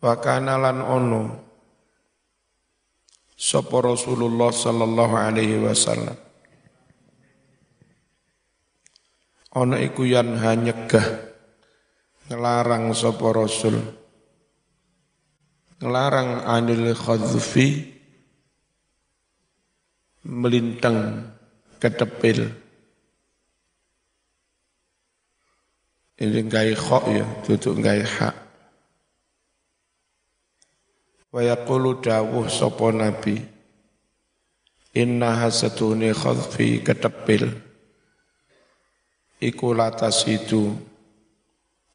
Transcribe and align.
Wa 0.00 0.16
kana 0.16 0.56
lan 0.56 0.80
ono. 0.80 1.22
Sapa 3.36 3.80
Rasulullah 3.80 4.52
sallallahu 4.52 5.14
alaihi 5.16 5.60
wasallam. 5.60 6.16
Ono 9.56 9.76
iku 9.80 10.04
yan 10.04 10.36
hanyegah 10.36 11.04
ngelarang 12.28 12.92
sapa 12.92 13.26
Rasul. 13.32 13.76
Ngelarang 15.80 16.44
anil 16.44 16.92
khadzfi 16.92 18.00
melintang 20.24 21.24
ketepil 21.80 22.52
ini 26.20 26.40
gaya 26.44 26.76
khok 26.76 27.04
ya 27.08 27.24
tutup 27.48 27.80
gaya 27.80 28.04
hak 28.04 28.36
Wa 31.30 31.46
yaqulu 31.46 32.02
dawuh 32.02 32.50
sapa 32.50 32.90
nabi 32.90 33.38
Inna 34.90 35.38
hasatuni 35.38 36.10
khadfi 36.10 36.82
ketepil. 36.82 37.54
Iku 39.38 39.70
latas 39.70 40.26
itu 40.26 40.74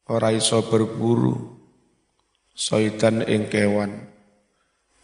Ora 0.08 0.32
iso 0.32 0.64
berburu 0.64 1.36
Soitan 2.56 3.20
ing 3.28 3.52
kewan. 3.52 3.92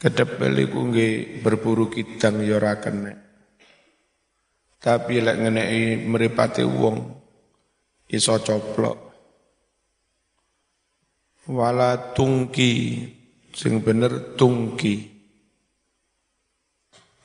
Ketepil 0.01 0.65
iku 0.65 0.89
nggih 0.89 1.45
berburu 1.45 1.93
kidang 1.93 2.41
ya 2.41 2.57
ora 2.57 2.81
Tapi 4.81 5.15
lek 5.21 5.37
ngeneki 5.37 6.09
mripate 6.09 6.65
wong 6.65 7.13
iso 8.09 8.41
coplok. 8.41 8.99
Wala 11.53 12.17
tungki 12.17 13.05
sing 13.53 13.85
bener 13.85 14.35
tungki. 14.35 15.13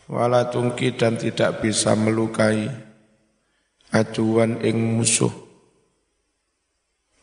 Wala 0.07 0.47
tungki 0.47 0.95
dan 0.95 1.19
tidak 1.19 1.59
bisa 1.63 1.91
melukai 1.95 2.67
acuan 3.91 4.63
ing 4.63 4.77
musuh. 4.95 5.31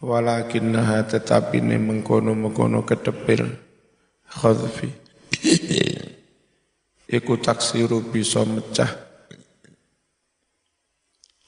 Walakinnaha 0.04 1.08
tetapi 1.08 1.64
ini 1.64 1.80
mengkono-mengkono 1.80 2.84
ketepil 2.84 3.48
khadfi. 4.28 4.92
Iku 7.08 7.40
taksiru 7.40 8.04
bisa 8.12 8.44
mecah. 8.44 8.92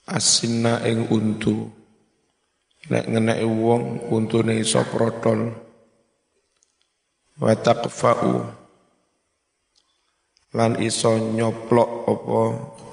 Asinna 0.09 0.81
ing 0.89 1.05
untu. 1.13 1.69
Nek 2.89 3.05
ngenek 3.13 3.45
wong 3.45 4.09
untune 4.09 4.57
iso 4.57 4.81
protol 4.89 5.66
wa 7.41 7.53
taqfa'u. 7.53 8.35
Lan 10.57 10.81
iso 10.81 11.17
nyoplok 11.21 11.91
apa 12.09 12.41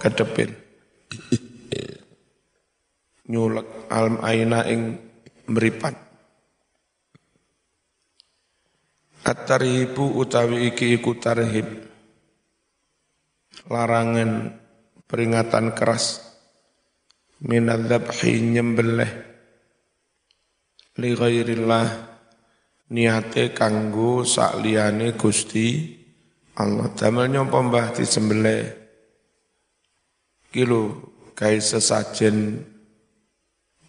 kedepin. 0.03 0.51
Nyulek 3.31 3.87
alm 3.87 4.19
aina 4.19 4.67
ing 4.67 4.99
meripat 5.47 6.03
At-tarhibu 9.23 10.19
utawi 10.19 10.67
iki 10.67 10.99
iku 10.99 11.15
tarhib. 11.15 11.87
Larangan 13.71 14.59
peringatan 15.07 15.71
keras. 15.71 16.19
Minadzabhi 17.39 18.43
nyembelih. 18.43 19.11
Li 20.99 21.15
ghairillah 21.15 22.12
niate 22.91 23.55
kanggo 23.55 24.27
sak 24.27 24.59
liyane 24.59 25.15
Gusti 25.15 25.99
Allah. 26.59 26.91
Damel 26.93 27.31
nyapa 27.31 27.57
mbah 27.63 27.95
disembelih? 27.95 28.63
Kilo 30.53 30.81
kai 31.33 31.57
sesajen 31.57 32.61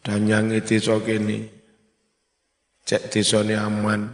danyang 0.00 0.54
desa 0.64 0.96
kene. 1.02 1.52
Cek 2.84 3.12
desane 3.12 3.56
aman. 3.56 4.12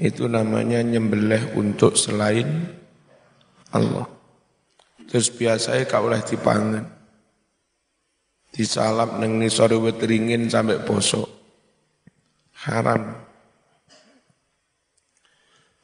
Itu 0.00 0.26
namanya 0.26 0.80
nyembelih 0.82 1.54
untuk 1.54 1.94
selain 1.94 2.66
Allah. 3.70 4.08
Terus 5.10 5.28
biasanya 5.34 5.84
kau 5.90 6.06
oleh 6.06 6.22
dipangan. 6.22 6.86
Disalap 8.50 9.18
neng 9.22 9.38
nisore 9.38 9.78
wetringin 9.78 10.50
sampai 10.50 10.82
bosok. 10.82 11.28
Haram 12.66 13.29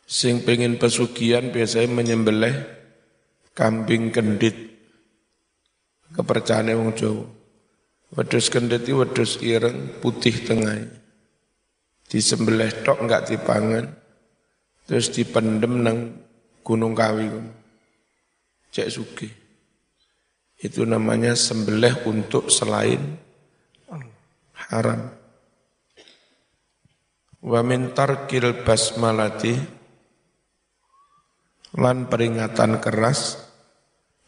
Sing 0.06 0.46
pengen 0.46 0.78
pesugihan 0.78 1.50
biasanya 1.50 1.90
menyembelih 1.90 2.54
kambing 3.58 4.14
kendit. 4.14 4.54
Kepercayaan 6.14 6.78
wong 6.78 6.94
Jawa. 6.94 7.26
Wedus 8.14 8.46
kendit 8.54 8.86
itu 8.86 9.02
wedus 9.02 9.42
ireng 9.42 9.98
putih 9.98 10.46
tengah. 10.46 10.78
Disembelih 12.06 12.70
tok 12.86 13.02
enggak 13.02 13.34
dipangan. 13.34 13.90
Terus 14.86 15.10
dipendem 15.10 15.82
nang 15.82 15.98
Gunung 16.62 16.94
Kawi. 16.94 17.26
Cek 18.70 18.88
suki. 18.94 19.26
Itu 20.56 20.86
namanya 20.86 21.34
sembelih 21.34 22.06
untuk 22.06 22.48
selain 22.54 23.18
haram. 24.70 25.10
Wa 27.42 27.60
min 27.66 27.90
tarkil 27.90 28.62
basmalati 28.62 29.75
lan 31.76 32.08
peringatan 32.08 32.80
keras 32.80 33.36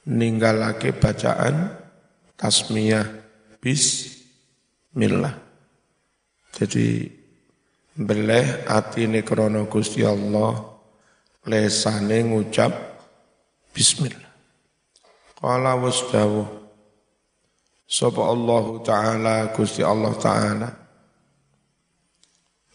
ninggalake 0.04 0.92
bacaan 0.92 1.72
tasmiyah 2.36 3.08
bismillah. 3.60 5.34
Jadi 6.52 7.08
beleh 7.98 8.68
atine 8.68 9.24
krana 9.24 9.64
Gusti 9.64 10.04
Allah 10.04 10.60
lesane 11.48 12.24
ngucap 12.28 12.72
bismillah. 13.72 14.28
Qala 15.38 15.78
wasdawu 15.78 16.58
Sapa 17.88 18.20
Allah 18.20 18.64
Ta'ala 18.84 19.34
Gusti 19.54 19.86
Allah 19.86 20.12
Ta'ala 20.18 20.70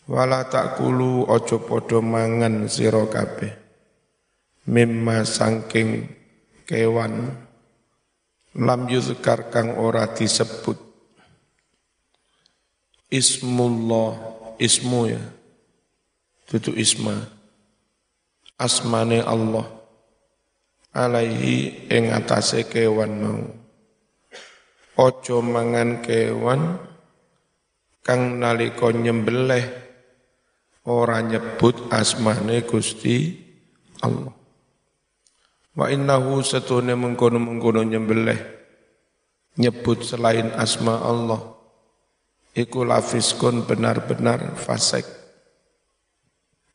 Wala 0.08 0.48
takulu 0.48 1.28
ojo 1.28 1.60
podo 1.64 2.00
mangan 2.00 2.72
sira 2.72 3.04
kabeh 3.08 3.63
mimma 4.68 5.28
sangking 5.28 6.08
kewan 6.64 7.36
lam 8.56 8.82
yuzkar 8.88 9.52
kang 9.52 9.76
ora 9.76 10.08
disebut. 10.08 10.80
Ismullah 13.14 14.18
ismu 14.58 15.02
ya. 15.10 15.22
Itu 16.50 16.74
isma. 16.74 17.14
Asmane 18.58 19.22
Allah. 19.22 19.66
Alaihi 20.94 21.90
ing 21.90 22.14
atase 22.14 22.70
kewan 22.70 23.12
mau. 23.18 23.42
Ojo 24.94 25.42
mangan 25.42 26.06
kewan 26.06 26.78
kang 28.06 28.38
nalika 28.38 28.94
nyembelih 28.94 29.66
ora 30.86 31.18
nyebut 31.26 31.90
asmane 31.90 32.62
Gusti 32.62 33.34
Allah 34.06 34.43
Wa 35.74 35.90
innahu 35.90 36.46
satune 36.46 36.94
mengkono-mengkono 36.94 37.82
nyembelih 37.82 38.38
nyebut 39.58 40.06
selain 40.06 40.54
asma 40.54 41.02
Allah 41.02 41.42
iku 42.54 42.86
lafiskun 42.86 43.66
benar-benar 43.66 44.54
fasik 44.54 45.06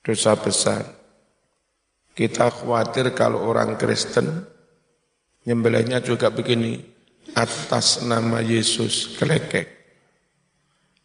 dosa 0.03 0.35
besar. 0.35 0.83
Kita 2.19 2.51
khawatir 2.51 3.15
kalau 3.15 3.47
orang 3.47 3.79
Kristen 3.79 4.43
nyembelihnya 5.47 6.03
juga 6.03 6.35
begini 6.35 6.83
atas 7.39 8.03
nama 8.03 8.43
Yesus 8.43 9.15
kelekek. 9.15 9.79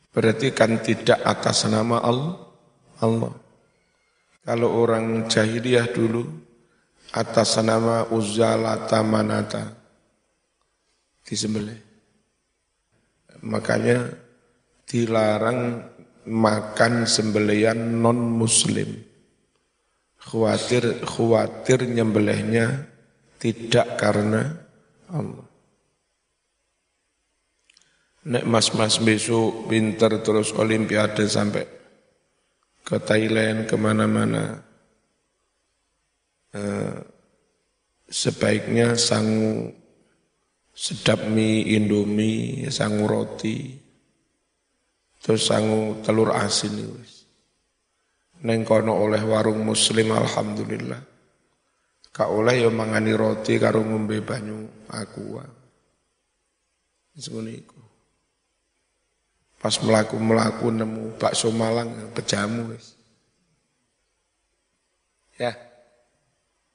Berarti 0.10 0.50
kan 0.50 0.81
tidak 0.81 1.22
atas 1.22 1.69
nama 1.69 2.01
Allah 2.01 2.34
Allah. 3.01 3.34
Kalau 4.42 4.69
orang 4.74 5.30
jahiliyah 5.30 5.94
dulu 5.94 6.25
atas 7.13 7.62
nama 7.62 8.10
Uzzalata 8.10 9.06
Manata 9.06 9.69
disembelih. 11.21 11.77
Makanya 13.45 14.10
dilarang 14.89 15.86
makan 16.25 17.06
sembelian 17.06 18.01
non 18.01 18.18
muslim. 18.18 18.98
Khawatir 20.24 21.04
khawatir 21.04 21.83
nyembelihnya 21.83 22.88
tidak 23.38 24.00
karena 24.00 24.56
Allah. 25.12 25.48
Nek 28.24 28.48
mas-mas 28.48 29.04
besok 29.04 29.68
pinter 29.68 30.24
terus 30.24 30.56
olimpiade 30.56 31.27
sampai 31.27 31.68
ke 32.88 32.95
Thailand, 33.04 33.68
ke 33.68 33.75
mana-mana. 33.75 34.63
Eh, 36.54 36.98
sebaiknya 38.06 38.94
sangu 38.94 39.74
sedap 40.70 41.26
mie 41.26 41.66
indomie, 41.74 42.70
sangu 42.70 43.10
roti, 43.10 43.74
terus 45.18 45.50
sangu 45.50 45.98
telur 46.06 46.30
asin 46.30 46.78
wis. 46.94 47.26
Neng 48.46 48.62
kono 48.62 48.94
oleh 49.02 49.24
warung 49.26 49.66
muslim 49.66 50.14
alhamdulillah. 50.14 51.02
Kak 52.14 52.30
oleh 52.30 52.62
ya 52.62 52.70
mangani 52.70 53.18
roti 53.18 53.58
karo 53.58 53.82
ngombe 53.82 54.22
banyu 54.22 54.70
aqua. 54.94 55.42
Semono 57.18 57.50
iku. 57.50 57.82
Pas 59.58 59.74
melaku-melaku 59.82 60.70
nemu 60.70 61.18
bakso 61.18 61.50
Malang 61.50 62.14
pejamu 62.14 62.76
wis. 62.76 62.94
Ya. 65.42 65.73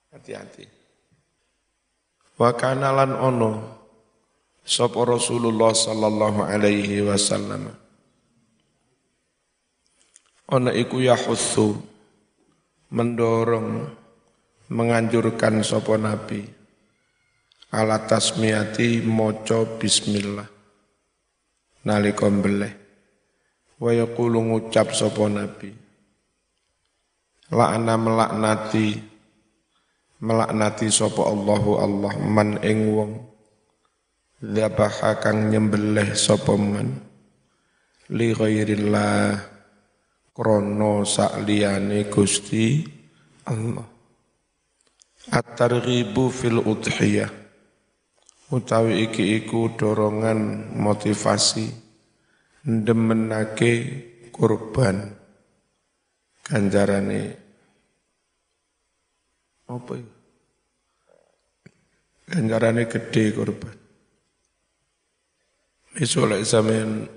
Hati-hati. 0.09 0.65
Wa 2.39 2.55
kana 2.57 2.95
lan 2.95 3.13
ono 3.19 3.51
sapa 4.65 5.05
Rasulullah 5.05 5.75
sallallahu 5.75 6.41
alaihi 6.45 7.05
wasallam. 7.05 7.69
Ono 10.49 10.71
iku 10.73 11.05
yahutsu 11.05 11.77
mendorong 12.89 13.85
menganjurkan 14.73 15.61
sapa 15.61 16.01
nabi 16.01 16.41
ala 17.73 18.01
tasmiyati 18.01 19.05
maca 19.05 19.65
bismillah 19.77 20.49
nalika 21.85 22.33
mbeleh 22.33 22.73
wa 23.77 23.93
yaqulu 23.93 24.41
ngucap 24.41 24.97
sapa 24.97 25.29
nabi 25.29 25.73
la'ana 27.53 28.01
melaknati 28.01 28.97
melaknati 30.19 30.91
sapa 30.91 31.23
Allahu 31.23 31.79
Allah 31.79 32.15
man 32.19 32.59
ing 32.63 32.91
wong. 32.91 33.13
Dzabaha 34.39 35.19
kang 35.19 35.51
nyembelih 35.51 36.15
sapa 36.15 36.55
man. 36.55 36.95
Li 38.15 38.31
ghairillah 38.35 39.39
krana 40.35 40.93
sakliyane 41.03 42.07
Gusti 42.07 42.87
Allah. 43.51 43.87
At-targhibu 45.29 46.31
fil 46.31 46.63
udhiyah. 46.63 47.29
Utawi 48.49 49.05
iki 49.05 49.45
iku 49.45 49.77
dorongan 49.77 50.73
motivasi 50.73 51.69
ndemenake 52.65 53.73
kurban. 54.33 55.13
Ganjarane 56.49 57.48
apa 59.69 59.93
itu? 59.95 60.15
Ganjarane 62.29 62.85
gede 62.89 63.25
kurban 63.33 63.79
besok 65.99 66.31
lek 66.31 66.47
sampean 66.47 67.11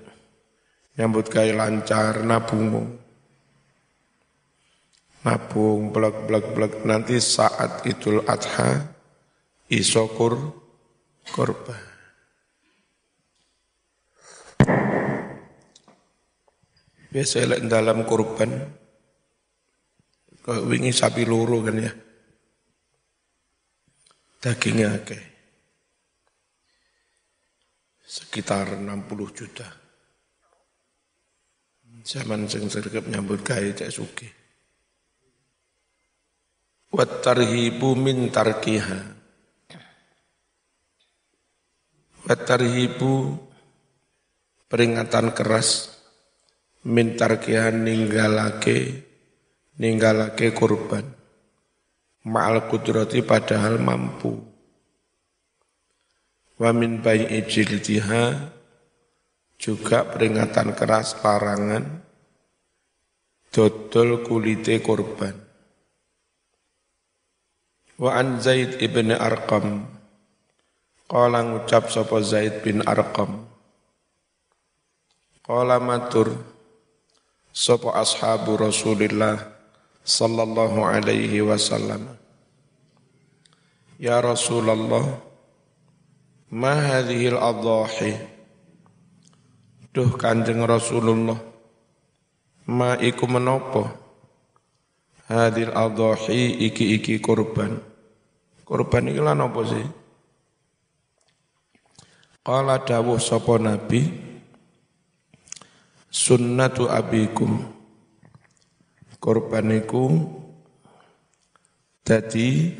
nyambut 0.98 1.30
gawe 1.30 1.54
lancar 1.54 2.26
nabung 2.26 2.98
nabung 5.22 5.94
blek 5.94 6.26
blek 6.26 6.46
blek. 6.50 6.72
Nanti 6.82 7.22
saat 7.22 7.86
Idul 7.86 8.26
Adha 8.26 8.82
isokur 9.70 10.34
korban. 11.30 11.94
Biasa 17.12 17.44
lek 17.44 17.68
dalam 17.68 18.08
korban, 18.08 18.50
kalau 20.40 20.64
wingi 20.64 20.96
sapi 20.96 21.28
loro 21.28 21.60
kan 21.60 21.76
ya, 21.76 21.92
dagingnya 24.42 24.98
oke, 24.98 25.18
sekitar 28.02 28.74
60 28.74 29.38
juta. 29.38 29.68
Zaman 32.02 32.50
sing 32.50 32.66
sergap 32.66 33.06
nyambut 33.06 33.46
gawe 33.46 33.70
cek 33.70 33.94
suki. 33.94 34.26
Wat 36.90 37.22
tarhibu 37.22 37.94
min 37.94 38.34
tarkiha 38.34 39.22
Watarhibu 42.22 43.34
peringatan 44.70 45.34
keras 45.34 45.90
mintarkihan 46.86 47.74
ninggalake 47.74 49.02
ninggalake 49.74 50.54
kurban 50.54 51.02
ma'al 52.26 52.70
kudrati 52.70 53.22
padahal 53.22 53.78
mampu 53.82 54.38
wa 56.62 56.70
min 56.70 57.02
bai'i 57.02 57.42
jildiha 57.42 58.52
juga 59.58 60.06
peringatan 60.06 60.74
keras 60.74 61.18
larangan 61.22 62.02
dodol 63.50 64.22
kulite 64.22 64.78
kurban 64.82 65.34
wa 67.98 68.10
an 68.18 68.38
Zaid 68.42 68.78
ibn 68.82 69.14
Arqam 69.14 69.86
Qala 71.12 71.44
ngucap 71.44 71.92
sapa 71.92 72.24
Zaid 72.24 72.64
bin 72.64 72.80
Arqam. 72.88 73.44
Qala 75.44 75.76
matur 75.76 76.32
sapa 77.52 78.00
ashabu 78.00 78.56
Rasulillah 78.56 79.36
sallallahu 80.02 80.82
alaihi 80.82 81.42
wasallam. 81.42 82.18
Ya 84.02 84.18
Rasulullah, 84.18 85.22
ma 86.50 86.74
hadhihi 86.74 87.30
al-adhahi? 87.34 88.18
Duh 89.94 90.10
Kanjeng 90.18 90.62
Rasulullah, 90.66 91.38
ma 92.66 92.98
iku 92.98 93.30
menapa? 93.30 94.02
Hadhil 95.30 95.72
adhahi 95.72 96.66
iki-iki 96.68 97.16
kurban. 97.22 97.80
Kurban 98.68 99.08
iki 99.08 99.20
lan 99.22 99.40
apa 99.40 99.60
sih? 99.64 99.86
Qala 102.42 102.82
dawuh 102.82 103.22
sapa 103.22 103.54
nabi 103.56 104.02
sunnatu 106.10 106.90
abikum 106.90 107.64
korban 109.22 109.70
dadi 112.02 112.74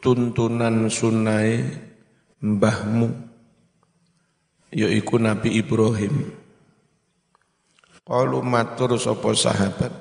tuntunan 0.00 0.88
sunai 0.88 1.60
mbahmu 2.40 3.12
yaiku 4.72 5.20
Nabi 5.20 5.60
Ibrahim. 5.60 6.32
Qalu 8.04 8.40
matur 8.40 8.96
sapa 8.96 9.28
sahabat? 9.36 9.92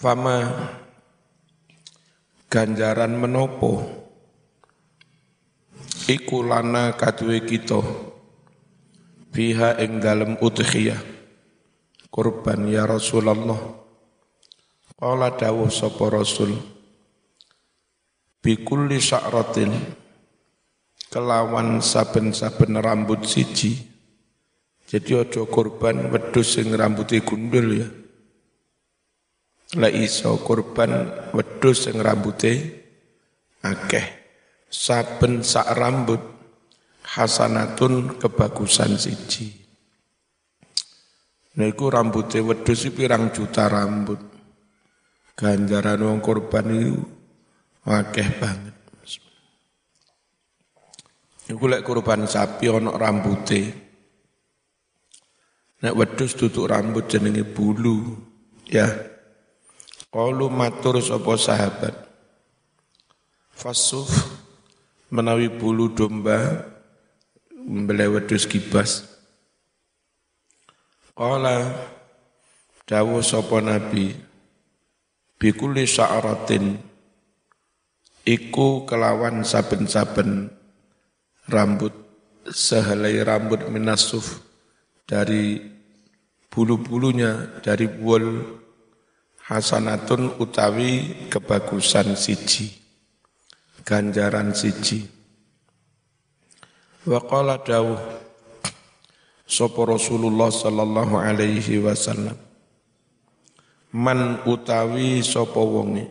Fama 0.00 0.48
ganjaran 2.48 3.20
menopo? 3.20 3.84
Iku 6.08 6.40
lana 6.40 6.96
kaduwe 6.96 7.44
kita 7.44 7.84
biha 9.32 9.76
ing 9.80 10.00
dalem 10.00 10.40
udhiyah 10.40 11.15
kurban 12.16 12.64
ya 12.64 12.88
Rasulullah. 12.88 13.60
Qala 14.96 15.36
dawuh 15.36 15.68
sapa 15.68 16.08
rasul 16.08 16.56
bikulli 18.40 18.96
sya'ratin. 18.96 19.68
Kelawan 21.12 21.84
saben-saben 21.84 22.80
rambut 22.80 23.28
siji. 23.28 23.76
Jadi 24.88 25.12
ojo 25.12 25.44
kurban 25.52 26.08
wedhus 26.08 26.56
sing 26.56 26.72
rambutnya 26.72 27.20
gundul 27.20 27.84
ya. 27.84 27.88
La 29.76 29.92
iso 29.92 30.40
kurban 30.40 31.12
wedhus 31.36 31.84
sing 31.84 32.00
rambutnya 32.00 32.56
akeh. 33.60 34.06
Saben 34.72 35.44
sak 35.44 35.68
rambut 35.76 36.20
hasanatun 37.04 38.16
kebagusan 38.18 38.96
siji. 38.96 39.65
Niku 41.56 41.88
rambutnya 41.88 42.44
wedhus 42.44 42.84
pirang 42.92 43.32
juta 43.32 43.64
rambut. 43.64 44.20
Ganjaran 45.36 46.04
wong 46.04 46.20
korban 46.20 46.68
itu 46.68 47.00
wakeh 47.88 48.28
banget. 48.36 48.76
Niku 51.48 51.64
lek 51.64 51.80
korban 51.80 52.28
sapi 52.28 52.68
ana 52.68 52.92
rambute. 52.92 53.72
Nek 55.80 55.96
wedhus 55.96 56.36
tutuk 56.36 56.68
rambut 56.68 57.08
jenenge 57.08 57.44
bulu, 57.44 58.16
ya. 58.68 58.88
Qalu 60.12 60.48
matur 60.48 61.00
sapa 61.00 61.36
sahabat. 61.36 61.94
Fasuf 63.56 64.12
menawi 65.08 65.48
bulu 65.48 65.92
domba 65.92 66.68
membelai 67.52 68.12
wedus 68.12 68.44
kibas 68.44 69.15
Qala 71.16 71.72
dawuh 72.84 73.24
sapa 73.24 73.64
nabi 73.64 74.12
bikuli 75.40 75.88
sya'ratin 75.88 76.76
iku 78.20 78.84
kelawan 78.84 79.40
saben-saben 79.40 80.52
rambut 81.48 81.96
sehelai 82.44 83.24
rambut 83.24 83.64
minasuf 83.72 84.44
dari 85.08 85.56
bulu-bulunya 86.52 87.64
dari 87.64 87.88
wol 87.88 88.60
hasanatun 89.48 90.36
utawi 90.36 91.16
kebagusan 91.32 92.12
siji 92.12 92.76
ganjaran 93.88 94.52
siji. 94.52 95.08
Wa 97.08 97.24
qala 97.24 97.56
dawuh 97.64 98.25
sapa 99.46 99.86
Rasulullah 99.86 100.50
sallallahu 100.50 101.14
alaihi 101.16 101.78
wasallam. 101.78 102.34
Man 103.94 104.42
utawi 104.44 105.22
sapa 105.22 105.62
wonge. 105.62 106.10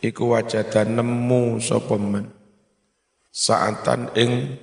Iku 0.00 0.32
wajada 0.32 0.86
nemu 0.86 1.58
sapa 1.58 1.98
man. 1.98 2.30
Saatan 3.34 4.14
ing 4.16 4.56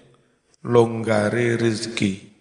longgare 0.66 1.60
rezeki 1.60 2.34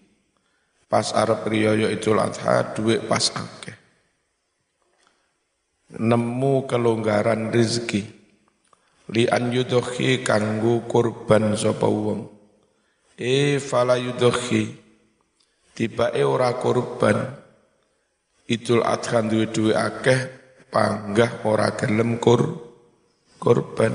pas 0.89 1.13
arep 1.13 1.45
riyaya 1.45 1.91
Idul 1.93 2.17
Adha 2.17 2.73
duit 2.73 3.05
pas 3.05 3.29
akeh. 3.37 3.77
Nemu 5.93 6.65
kelonggaran 6.65 7.53
rezeki 7.53 8.01
li 9.13 9.29
an 9.29 9.53
yudhi 9.53 10.25
kanggo 10.25 10.89
kurban 10.89 11.53
sapa 11.53 11.85
wong. 11.85 12.33
E 13.13 13.61
fala 13.61 13.99
yudhi 14.01 14.82
tiba 15.73 16.13
ora 16.21 16.53
korban. 16.57 17.41
Idul 18.43 18.85
Adha 18.85 19.23
duwe-duwe 19.25 19.73
akeh 19.73 20.19
panggah 20.69 21.45
ora 21.47 21.73
gelem 21.73 22.21
kur 22.21 22.41
korban. 23.41 23.93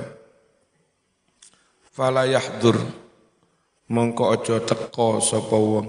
Fala 1.94 2.26
yahdur. 2.26 2.78
Mongko 3.88 4.36
aja 4.36 4.60
teka 4.60 5.20
sapa 5.24 5.56
wong. 5.56 5.88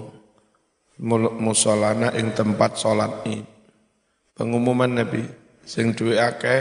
Musolana 1.40 2.12
ing 2.16 2.36
tempat 2.36 2.76
salat 2.76 3.24
pengumuman 4.36 5.00
Nabi 5.00 5.24
sing 5.64 5.96
duwe 5.96 6.20
akeh 6.20 6.60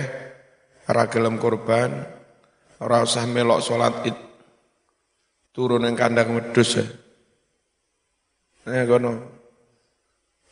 ora 0.88 1.12
gelem 1.12 1.36
korban 1.36 1.92
ora 2.80 3.04
usah 3.04 3.28
melok 3.28 3.60
salat 3.60 4.08
Id. 4.08 4.18
Turun 5.52 5.84
ing 5.84 6.00
kandang 6.00 6.40
wedhus 6.40 6.80
ya 6.80 6.88
Ya 8.68 8.84
kono. 8.84 9.40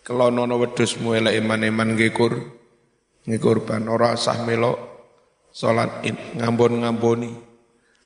Kelono 0.06 0.48
wedhusmu 0.48 1.18
elek 1.20 1.36
iman-iman 1.44 1.98
nggih 1.98 2.12
kur. 2.16 2.34
Nggih 3.28 3.42
kurban 3.44 3.92
ora 3.92 4.16
sah 4.16 4.40
melok 4.46 4.78
salat 5.52 6.06
ngambon-ngamboni. 6.40 7.32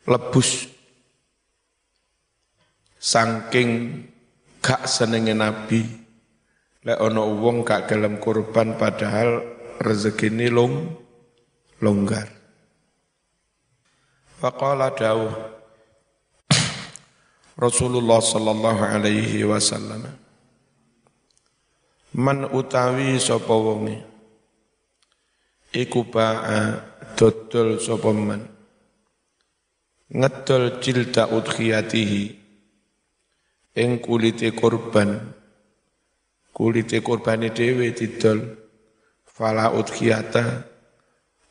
Lebus. 0.10 0.66
Saking 2.98 3.70
gak 4.62 4.90
senenge 4.90 5.38
nabi. 5.38 5.82
Lek 6.82 6.98
ana 6.98 7.22
wong 7.22 7.62
gak 7.62 7.86
gelem 7.86 8.18
kurban 8.18 8.78
padahal 8.82 9.46
rezekine 9.78 10.50
long 10.50 10.90
longgar. 11.82 12.30
Faqala 14.42 14.90
dawuh 14.98 15.51
Rasulullah 17.62 18.18
sallallahu 18.18 18.82
alaihi 18.82 19.46
wasallam. 19.46 20.10
Man 22.18 22.50
utawi 22.50 23.22
sapa 23.22 23.54
wonge? 23.54 24.02
Iku 25.70 26.10
ba'a 26.10 26.82
dodol 27.14 27.78
sapa 27.78 28.10
man? 28.18 28.50
Ngedol 30.10 30.82
jilda 30.82 31.30
udhiyatihi. 31.30 32.24
Ing 33.78 34.02
kulite 34.02 34.58
korban. 34.58 35.22
Kulite 36.50 36.98
korbane 37.06 37.54
dhewe 37.54 37.94
didol. 37.94 38.58
Fala 39.22 39.70
udhiyata. 39.70 40.66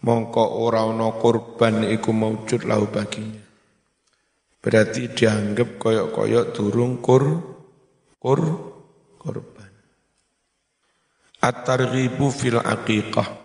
Mongko 0.02 0.58
ora 0.58 0.90
ana 0.90 1.14
korban 1.22 1.86
iku 1.86 2.10
maujud 2.10 2.66
lahu 2.66 2.90
baginya 2.90 3.39
Berarti 4.60 5.08
dianggap 5.08 5.80
koyok-koyok 5.80 6.46
durung 6.52 7.00
kur 7.00 7.24
kur 8.20 8.40
korban. 9.16 9.72
At-targhibu 11.40 12.28
fil 12.28 12.60
aqiqah. 12.60 13.40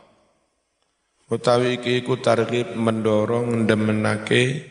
Utawi 1.32 1.80
iki 1.80 2.04
iku 2.04 2.20
targhib 2.20 2.76
mendorong 2.76 3.66
ndemenake 3.66 4.62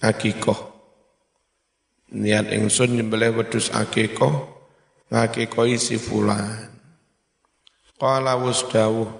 akikoh. 0.00 0.70
Niat 2.14 2.54
ingsun 2.54 2.96
nyembelih 2.96 3.34
wedhus 3.36 3.74
akikoh 3.74 4.46
ngakikoi 5.12 5.76
si 5.76 5.98
fulan. 5.98 6.70
Qala 7.98 8.38
wasdawuh 8.38 9.10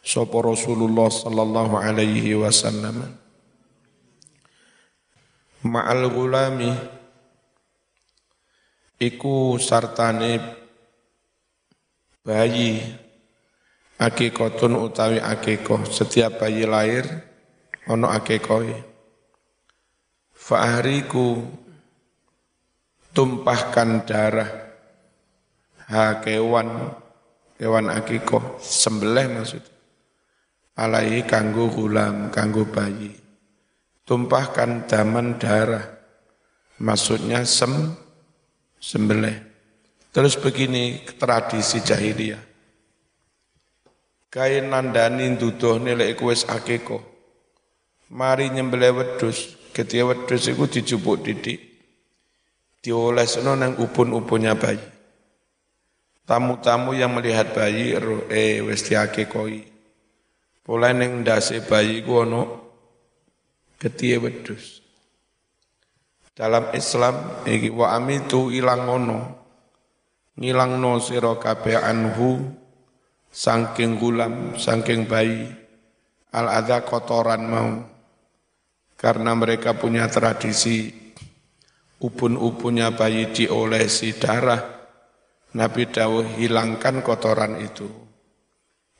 sapa 0.00 0.38
Rasulullah 0.40 1.12
sallallahu 1.12 1.74
alaihi 1.76 2.38
wasallam 2.40 3.19
ma'al 5.64 6.08
gulami. 6.08 6.72
Iku 9.00 9.56
sartane 9.60 10.40
bayi. 12.24 12.80
Akikotun 14.00 14.80
utawi 14.80 15.20
akikoh 15.20 15.84
setiap 15.84 16.40
bayi 16.40 16.64
lahir 16.64 17.04
ono 17.84 18.08
akikohi 18.08 18.72
fa'ahriku. 20.32 21.44
Tumpahkan 23.12 24.08
darah. 24.08 24.50
Ha 25.92 26.24
kewan. 26.24 26.96
Kewan 27.60 27.92
akikoh 27.92 28.56
sembelih 28.56 29.36
maksud. 29.36 29.64
Alai 30.80 31.20
kanggo 31.28 31.68
gulam 31.68 32.32
kanggo 32.32 32.64
bayi 32.64 33.29
tumpahkan 34.10 34.90
daman 34.90 35.38
darah. 35.38 35.86
Maksudnya 36.82 37.46
sem, 37.46 37.94
sembelih. 38.82 39.38
Terus 40.10 40.34
begini 40.34 41.06
tradisi 41.14 41.78
jahiliyah. 41.78 42.42
Kain 44.26 44.66
nandani 44.66 45.30
duduh 45.38 45.78
nilai 45.78 46.18
kuwes 46.18 46.42
akeko. 46.50 46.98
Mari 48.10 48.50
nyembelih 48.50 48.90
wedus, 48.98 49.54
ketika 49.70 50.10
wedus 50.10 50.50
itu 50.50 50.66
dijupuk 50.66 51.22
didik. 51.22 51.62
Diolesno 52.82 53.54
nang 53.54 53.78
upun-upunnya 53.78 54.58
bayi. 54.58 54.82
Tamu-tamu 56.26 56.98
yang 56.98 57.14
melihat 57.14 57.54
bayi, 57.54 57.94
eh 58.26 58.58
wes 58.66 58.82
diakekoi. 58.82 59.62
Pola 60.66 60.90
neng 60.90 61.22
ndase 61.22 61.62
bayi 61.62 62.02
ono 62.02 62.69
ketie 63.80 64.20
wedus. 64.20 64.84
Dalam 66.36 66.68
Islam 66.76 67.44
iki 67.48 67.72
wa 67.72 67.96
amitu 67.96 68.52
ilang 68.52 68.84
ngono. 68.84 69.18
Ngilangno 70.36 71.00
sira 71.00 71.36
kabeh 71.36 71.80
anhu 71.80 72.44
saking 73.32 73.96
gulam, 73.96 74.54
saking 74.60 75.08
bayi. 75.08 75.48
Al 76.36 76.46
adha 76.46 76.84
kotoran 76.84 77.42
mau. 77.48 77.72
Karena 79.00 79.32
mereka 79.32 79.74
punya 79.74 80.06
tradisi 80.12 80.92
ubun-ubunnya 81.98 82.92
bayi 82.94 83.32
diolesi 83.32 84.12
darah. 84.16 84.60
Nabi 85.50 85.88
Dawuh 85.90 86.38
hilangkan 86.38 87.02
kotoran 87.02 87.58
itu. 87.58 87.88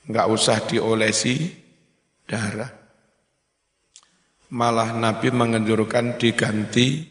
Enggak 0.09 0.27
usah 0.29 0.59
diolesi 0.67 1.47
darah 2.27 2.80
malah 4.51 4.91
Nabi 4.95 5.31
menganjurkan 5.31 6.19
diganti 6.19 7.07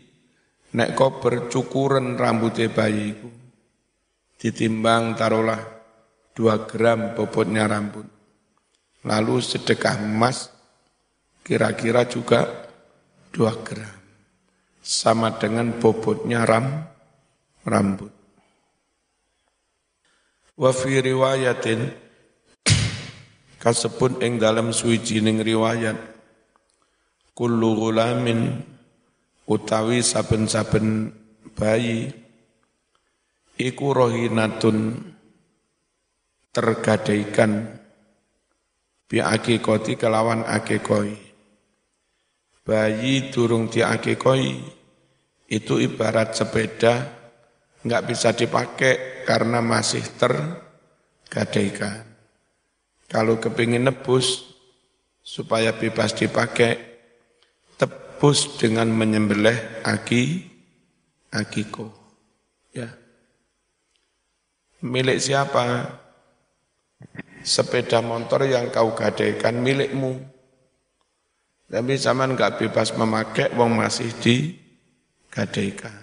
nek 0.76 0.94
kau 0.94 1.18
bercukuran 1.18 2.20
rambutnya 2.20 2.70
bayi 2.70 3.16
itu 3.16 3.30
ditimbang 4.40 5.20
taruhlah 5.20 5.60
dua 6.36 6.64
gram 6.64 7.16
bobotnya 7.16 7.68
rambut. 7.68 8.08
Lalu 9.04 9.44
sedekah 9.44 10.00
emas 10.00 10.52
kira-kira 11.44 12.08
juga 12.08 12.48
dua 13.32 13.56
gram. 13.60 14.00
Sama 14.80 15.36
dengan 15.36 15.76
bobotnya 15.76 16.48
ram 16.48 16.88
rambut. 17.68 18.12
Wa 20.60 20.72
fi 20.76 21.00
riwayatin 21.00 21.88
kasebut 23.60 24.24
ing 24.24 24.40
dalam 24.40 24.72
suwijining 24.72 25.44
riwayat 25.44 26.19
kullu 27.40 27.88
gulamin 27.88 28.52
utawi 29.48 30.04
saben-saben 30.04 31.16
bayi 31.56 32.12
iku 33.56 33.96
rohinatun 33.96 35.00
tergadaikan 36.52 37.80
bi 39.08 39.24
akikoti 39.24 39.96
kelawan 39.96 40.44
akikoi. 40.44 41.16
Bayi 42.68 43.32
durung 43.32 43.72
di 43.72 43.88
akikoi 43.88 44.60
itu 45.48 45.80
ibarat 45.80 46.36
sepeda 46.36 47.08
nggak 47.88 48.04
bisa 48.04 48.36
dipakai 48.36 49.24
karena 49.24 49.64
masih 49.64 50.04
tergadaikan. 50.20 52.04
Kalau 53.08 53.40
kepingin 53.40 53.88
nebus 53.88 54.44
supaya 55.24 55.74
bebas 55.74 56.14
dipakai, 56.14 56.89
tebus 58.20 58.60
dengan 58.60 58.92
menyembelih 58.92 59.80
aki 59.88 60.44
akiko. 61.32 61.88
Ya. 62.76 62.92
Milik 64.84 65.24
siapa? 65.24 65.88
Sepeda 67.40 68.04
motor 68.04 68.44
yang 68.44 68.76
kau 68.76 68.92
gadaikan 68.92 69.64
milikmu. 69.64 70.20
Tapi 71.72 71.96
zaman 71.96 72.36
nggak 72.36 72.60
bebas 72.60 72.92
memakai, 73.00 73.56
wong 73.56 73.80
masih 73.80 74.12
digadaikan. 74.20 75.96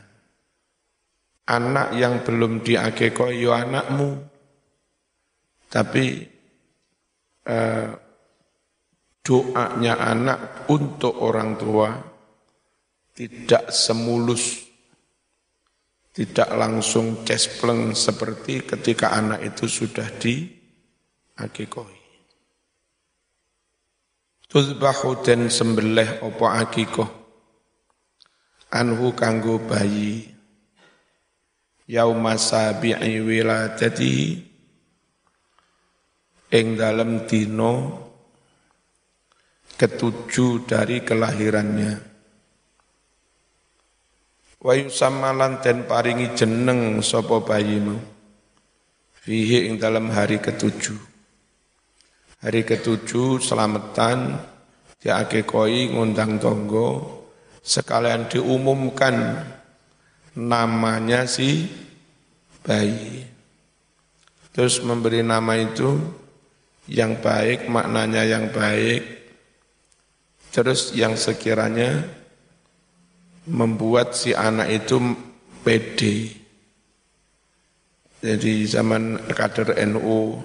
Anak 1.52 2.00
yang 2.00 2.24
belum 2.24 2.64
diakeko 2.64 3.28
yo 3.28 3.52
ya 3.52 3.68
anakmu. 3.68 4.24
Tapi 5.68 6.24
eh, 7.44 7.88
doanya 9.26 9.98
anak 9.98 10.70
untuk 10.70 11.18
orang 11.18 11.58
tua 11.58 11.90
tidak 13.10 13.74
semulus, 13.74 14.62
tidak 16.14 16.46
langsung 16.54 17.26
cespleng 17.26 17.90
seperti 17.90 18.62
ketika 18.62 19.18
anak 19.18 19.42
itu 19.42 19.66
sudah 19.66 20.06
di 20.14 20.46
akikoi. 21.42 21.98
Tuzbahu 24.46 25.26
dan 25.26 25.50
sembelih 25.50 26.22
opo 26.22 26.46
akikoh. 26.46 27.10
Anhu 28.70 29.10
kanggo 29.18 29.58
bayi. 29.58 30.22
Yauma 31.90 32.38
sabi'i 32.38 33.18
wiladatihi. 33.26 34.54
Ing 36.54 36.78
dalam 36.78 37.26
dino 37.26 38.05
ketujuh 39.76 40.64
dari 40.64 41.04
kelahirannya. 41.04 42.16
Wayu 44.56 44.88
samalan 44.88 45.60
dan 45.60 45.84
paringi 45.84 46.32
jeneng 46.32 47.04
sopo 47.04 47.44
bayimu. 47.44 48.00
Fihi 49.22 49.68
ing 49.68 49.76
dalam 49.76 50.08
hari 50.10 50.40
ketujuh. 50.40 50.96
Hari 52.40 52.62
ketujuh 52.64 53.38
selamatan 53.38 54.40
diakekoi 54.98 55.92
ngundang 55.92 56.40
tonggo 56.40 57.22
sekalian 57.60 58.30
diumumkan 58.32 59.44
namanya 60.36 61.28
si 61.28 61.68
bayi. 62.64 63.26
Terus 64.56 64.80
memberi 64.80 65.20
nama 65.20 65.52
itu 65.58 66.00
yang 66.88 67.18
baik, 67.20 67.68
maknanya 67.68 68.24
yang 68.24 68.48
baik, 68.48 69.15
terus 70.56 70.96
yang 70.96 71.20
sekiranya 71.20 72.00
membuat 73.44 74.16
si 74.16 74.32
anak 74.32 74.72
itu 74.72 74.96
pede. 75.60 76.32
Jadi 78.24 78.64
zaman 78.64 79.20
kader 79.28 79.76
NU, 79.84 80.40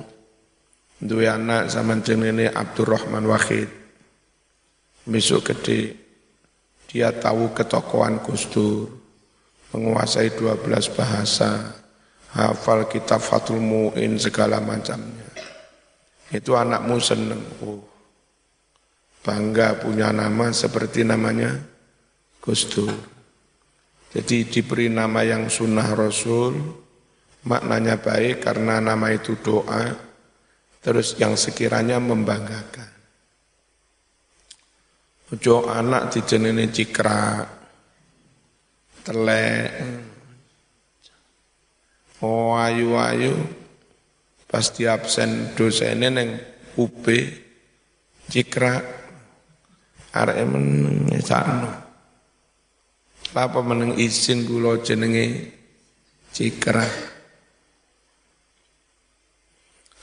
dua 0.99 1.39
anak 1.39 1.71
zaman 1.71 2.03
jenenge 2.03 2.51
Abdurrahman 2.51 3.23
Wahid. 3.23 3.71
Besok 5.07 5.55
gede, 5.55 5.95
dia 6.91 7.15
tahu 7.15 7.55
ketokohan 7.55 8.19
Gus 8.19 8.51
Dur, 8.51 8.91
menguasai 9.71 10.35
12 10.35 10.91
bahasa, 10.93 11.73
hafal 12.35 12.85
kitab 12.91 13.23
Fatul 13.23 13.63
Mu'in 13.63 14.19
segala 14.19 14.59
macamnya. 14.59 15.25
Itu 16.29 16.53
anakmu 16.53 17.01
seneng. 17.01 17.41
Oh, 17.65 17.90
bangga 19.21 19.77
punya 19.77 20.09
nama 20.09 20.49
seperti 20.49 21.05
namanya 21.05 21.53
Gus 22.41 22.65
Dur. 22.69 22.93
Jadi 24.11 24.43
diberi 24.49 24.91
nama 24.91 25.23
yang 25.23 25.47
sunnah 25.47 25.87
Rasul, 25.95 26.57
maknanya 27.47 27.95
baik 28.01 28.43
karena 28.43 28.83
nama 28.83 29.07
itu 29.15 29.39
doa, 29.39 29.87
terus 30.83 31.15
yang 31.15 31.39
sekiranya 31.39 31.95
membanggakan. 32.01 32.91
Ojo 35.31 35.63
anak 35.71 36.11
dijenenge 36.11 36.75
cikra, 36.75 37.47
telek, 39.07 39.71
oh 42.19 42.59
ayu-ayu, 42.59 43.31
pasti 44.43 44.83
absen 44.91 45.55
dosennya 45.55 46.11
neng 46.11 46.35
UB 46.75 47.07
cikra 48.27 49.00
arek 50.11 50.37
meneng 50.43 51.23
sakno 51.23 51.71
apa 53.31 53.59
meneng 53.63 53.95
izin 53.95 54.43
kula 54.43 54.83
jenenge 54.83 55.55
cikra 56.35 57.11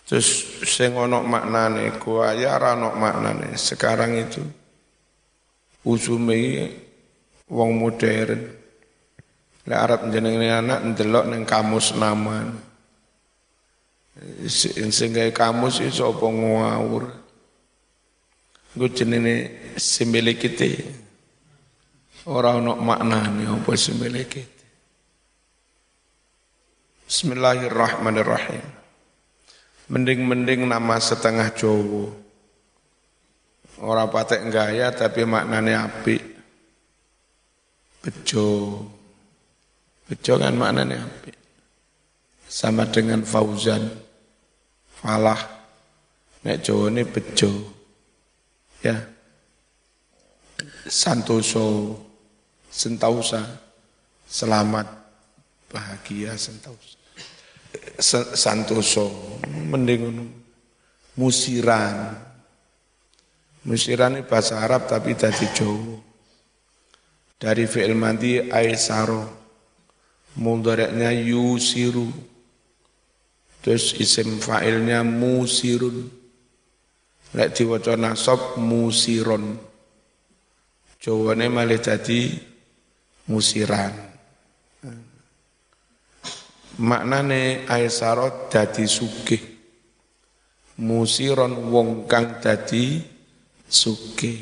terus 0.09 0.49
sing 0.65 0.97
ana 0.97 1.21
maknane 1.21 1.93
ya 2.41 2.57
ora 2.57 2.73
ana 2.73 2.89
maknane. 2.97 3.53
Sekarang 3.61 4.17
itu 4.17 4.41
usume 5.85 6.73
wong 7.53 7.71
modern. 7.77 8.41
Lek 9.69 9.81
arep 9.85 10.01
jenenge 10.09 10.49
anak 10.49 10.81
ndelok 10.81 11.29
ning 11.29 11.45
kamus 11.45 11.93
nama 11.93 12.49
sehingga 14.49 15.29
kamus 15.31 15.85
iso 15.85 16.09
apa 16.09 16.25
ngawur 16.25 17.05
gue 18.77 18.89
jenenge 18.93 19.37
simbelikite 19.81 20.85
ora 22.29 22.61
ono 22.61 22.77
maknane 22.77 23.49
apa 23.49 23.73
simbelikite 23.73 24.57
Bismillahirrahmanirrahim 27.09 28.79
Mending-mending 29.89 30.69
nama 30.69 31.01
setengah 31.01 31.49
Jawa. 31.57 32.13
Ora 33.81 34.05
patek 34.05 34.53
gaya 34.53 34.93
tapi 34.93 35.25
maknane 35.25 35.73
apik. 35.73 36.21
Bejo. 38.05 38.85
Bejo 40.05 40.33
kan 40.37 40.53
maknane 40.53 41.01
apik. 41.01 41.37
Sama 42.45 42.85
dengan 42.85 43.25
Fauzan 43.25 43.89
falah 45.01 45.41
nek 46.45 46.61
ini 46.69 47.09
bejo 47.09 47.78
ya. 48.83 48.97
Santoso 50.89 51.95
sentausa 52.73 53.45
selamat 54.25 54.89
bahagia 55.69 56.35
sentausa. 56.35 56.97
Santoso 58.35 59.39
mending 59.47 60.29
musiran. 61.19 62.17
Musiran 63.69 64.17
ini 64.17 64.25
bahasa 64.25 64.65
Arab 64.65 64.89
tapi 64.89 65.13
dari 65.13 65.47
Jawa. 65.53 66.01
Dari 67.39 67.71
fi'il 67.71 67.95
mandi 67.95 68.51
aisaro 68.51 69.23
mudhari'nya 70.41 71.13
yusiru. 71.13 72.09
Terus 73.63 73.95
isim 73.99 74.39
fa'ilnya 74.39 75.03
musirun. 75.05 76.18
Lek 77.37 77.53
diwaca 77.53 77.93
nasab 77.93 78.57
musiron. 78.57 79.61
Jawane 80.97 81.47
malih 81.53 81.77
dadi 81.77 82.33
musiran. 83.29 83.93
Maknane 86.79 87.69
aisarot 87.69 88.49
dadi 88.49 88.89
sugih. 88.89 89.43
Musiron 90.79 91.69
wong 91.69 92.09
kang 92.09 92.41
dadi 92.41 93.03
sugih. 93.67 94.39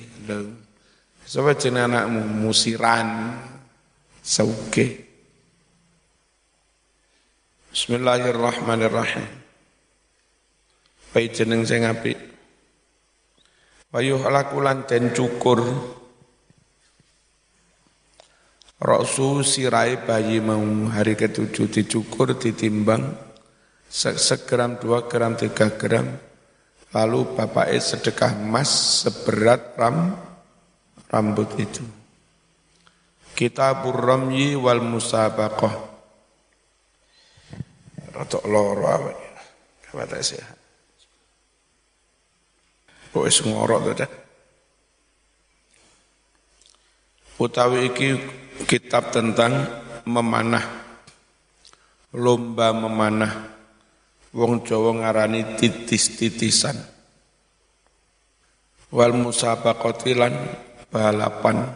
Sapa 1.27 1.59
jeneng 1.59 1.91
anakmu? 1.91 2.23
Musiran. 2.23 3.35
Sugih. 4.23 5.07
Bismillahirrahmanirrahim. 7.75 9.27
Baik 11.11 11.31
jeneng 11.35 11.67
sing 11.67 11.83
apik. 11.83 12.36
Wayuh 13.95 14.23
lakulan 14.27 14.83
den 14.89 15.15
cukur 15.15 15.63
Rasu 18.77 19.41
sirai 19.41 20.05
bayi 20.05 20.37
mau 20.37 20.61
hari 20.93 21.17
ketujuh 21.17 21.73
dicukur 21.73 22.37
ditimbang 22.37 23.17
segram, 23.89 24.77
dua 24.77 25.09
gram, 25.09 25.33
tiga 25.33 25.73
gram. 25.81 26.05
Lalu 26.93 27.25
bapaknya 27.33 27.81
sedekah 27.81 28.37
emas 28.37 28.69
seberat 29.05 29.81
ram, 29.81 30.13
rambut 31.09 31.57
itu. 31.57 31.85
Kitabur 33.33 33.97
Ramyi 33.97 34.57
wal 34.57 34.81
Musabaqah. 34.85 35.75
Rotok 38.17 38.45
loro 38.49 38.85
awak. 38.89 39.17
Kata 39.93 40.21
sehat. 40.21 40.56
Kok 43.17 43.25
es 43.25 43.41
ngorok 43.41 43.81
tuh 43.81 43.95
dah. 43.97 44.11
Utawi 47.41 47.89
iki 47.89 48.09
kitab 48.69 49.09
tentang 49.09 49.57
memanah 50.05 50.61
lomba 52.13 52.77
memanah 52.77 53.57
wong 54.37 54.69
Jawa 54.69 55.01
ngarani 55.01 55.57
titis-titisan. 55.57 56.77
Wal 58.93 59.17
musabaqati 59.17 60.13
lan 60.13 60.37
balapan 60.93 61.73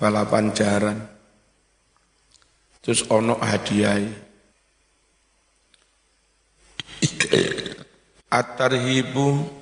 balapan 0.00 0.56
jaran. 0.56 0.98
Terus 2.80 3.04
ono 3.12 3.36
hadiah 3.44 4.24
At-tarhibu 8.32 9.57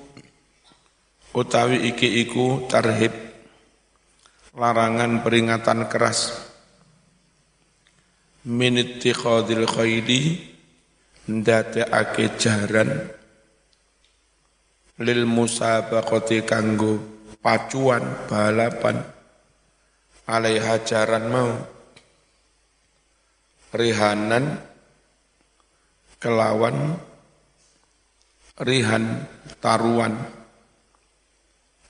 utawi 1.37 1.93
iki 1.93 2.25
iku 2.25 2.65
tarhib 2.65 3.13
larangan 4.57 5.21
peringatan 5.21 5.85
keras. 5.85 6.33
Min 8.49 8.81
ittikhadil 8.81 9.69
khairi 9.69 10.41
ndadekake 11.29 12.25
jaran. 12.41 12.89
Lil 14.97 15.29
musabaqati 15.29 16.41
kanggo 16.41 16.97
pacuan 17.37 18.01
balapan. 18.25 18.97
Alaiha 20.25 20.81
jaran 20.81 21.25
mau. 21.29 21.53
Rihanan 23.77 24.57
kelawan. 26.17 26.97
Rihan 28.57 29.29
taruan 29.61 30.36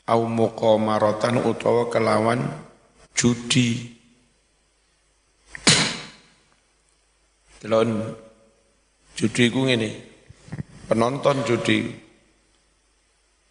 au 0.08 0.24
muqamaratan 0.24 1.44
utawa 1.44 1.92
kelawan 1.92 2.40
judi. 3.12 3.92
Delon 7.60 8.16
judi 9.20 9.44
ku 9.52 9.68
ngene. 9.68 9.90
Penonton 10.88 11.44
judi. 11.44 11.92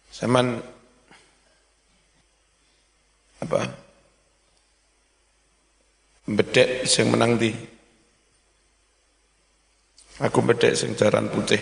Saman 0.09 0.57
apa? 3.37 3.61
Bedek 6.27 6.89
sing 6.89 7.13
menang 7.13 7.37
di. 7.37 7.53
Aku 10.17 10.41
bedek 10.41 10.73
sing 10.73 10.97
jaran 10.97 11.29
putih. 11.29 11.61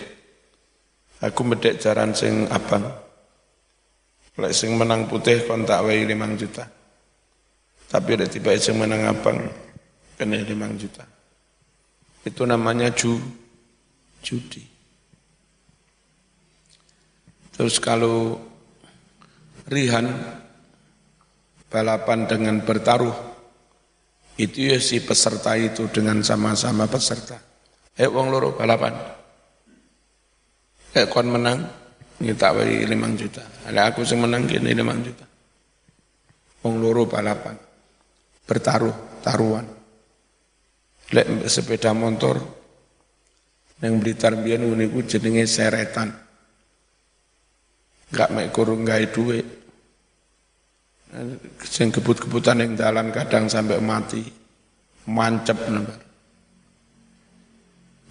Aku 1.20 1.44
bedek 1.44 1.76
jaran 1.76 2.16
sing 2.16 2.48
abang. 2.48 3.05
Lek 4.36 4.52
sing 4.52 4.76
menang 4.76 5.08
putih 5.08 5.48
kon 5.48 5.64
tak 5.64 5.84
wae 5.88 6.04
5 6.04 6.36
juta. 6.36 6.64
Tapi 7.86 8.08
ada 8.20 8.26
tiba 8.28 8.52
sing 8.60 8.76
menang 8.76 9.08
abang 9.08 9.40
kena 10.20 10.36
5 10.44 10.80
juta. 10.80 11.04
Itu 12.26 12.42
namanya 12.44 12.92
ju, 12.92 13.16
judi. 14.20 14.60
Terus 17.56 17.80
kalau 17.80 18.36
rihan 19.72 20.12
balapan 21.72 22.28
dengan 22.28 22.60
bertaruh 22.60 23.16
itu 24.36 24.68
ya 24.68 24.76
si 24.76 25.00
peserta 25.00 25.56
itu 25.56 25.88
dengan 25.88 26.20
sama-sama 26.20 26.84
peserta. 26.84 27.40
Eh 27.96 28.04
wong 28.04 28.28
loro 28.28 28.52
balapan. 28.52 28.92
Eh 30.92 31.08
kon 31.08 31.32
menang, 31.32 31.64
ini 32.16 32.32
tak 32.32 32.56
beri 32.56 32.88
limang 32.88 33.12
juta. 33.12 33.44
Ada 33.68 33.92
aku 33.92 34.00
yang 34.08 34.24
menang 34.24 34.48
kini 34.48 34.72
limang 34.72 35.04
juta. 35.04 35.28
Wong 36.64 36.80
loro 36.80 37.04
balapan. 37.04 37.52
Bertaruh, 38.48 39.20
taruhan. 39.20 39.66
Lek 41.12 41.46
sepeda 41.46 41.92
motor 41.92 42.40
yang 43.84 44.00
beli 44.00 44.16
tarbian 44.16 44.64
uniku 44.64 45.04
jenenge 45.04 45.44
seretan. 45.44 46.08
Gak 48.16 48.32
mek 48.32 48.48
kurung 48.48 48.88
gak 48.88 49.12
duit. 49.12 49.44
Sing 51.68 51.92
kebut-kebutan 51.92 52.64
yang 52.64 52.72
jalan 52.80 53.12
kadang 53.12 53.44
sampai 53.46 53.76
mati. 53.76 54.24
Mancep. 55.06 55.58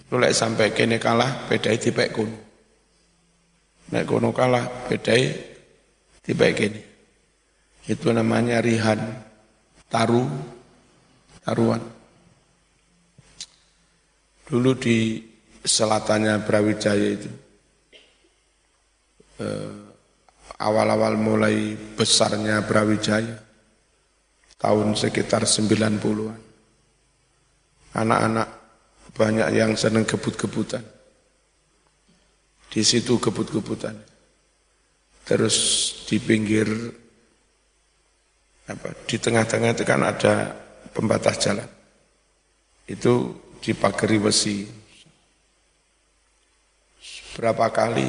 Lu 0.08 0.16
lek 0.22 0.32
sampai 0.32 0.70
kene 0.70 1.02
kalah, 1.02 1.50
beda 1.50 1.74
tipek 1.74 2.14
kuno. 2.14 2.45
Nek 3.86 4.02
kono 4.02 4.34
kalah 4.34 4.90
bedai 4.90 5.30
tiba 6.26 6.50
gini. 6.50 6.82
Itu 7.86 8.10
namanya 8.10 8.58
rihan, 8.58 8.98
taru, 9.86 10.26
taruhan. 11.46 11.78
Dulu 14.46 14.70
di 14.74 15.22
selatannya 15.62 16.42
Brawijaya 16.42 17.08
itu, 17.14 17.30
eh, 19.38 19.74
awal-awal 20.58 21.14
mulai 21.14 21.78
besarnya 21.94 22.66
Brawijaya, 22.66 23.38
tahun 24.58 24.98
sekitar 24.98 25.46
90-an. 25.46 26.42
Anak-anak 27.94 28.48
banyak 29.14 29.48
yang 29.54 29.78
senang 29.78 30.02
kebut-kebutan 30.02 30.95
di 32.70 32.82
situ 32.82 33.16
kebut-kebutan. 33.16 33.96
Terus 35.26 35.56
di 36.06 36.22
pinggir 36.22 36.70
apa 38.66 38.94
di 39.06 39.16
tengah-tengah 39.18 39.70
itu 39.74 39.84
kan 39.86 40.02
ada 40.06 40.54
pembatas 40.94 41.36
jalan. 41.42 41.66
Itu 42.86 43.34
dipagari 43.58 44.18
besi. 44.22 44.66
Berapa 47.34 47.68
kali 47.74 48.06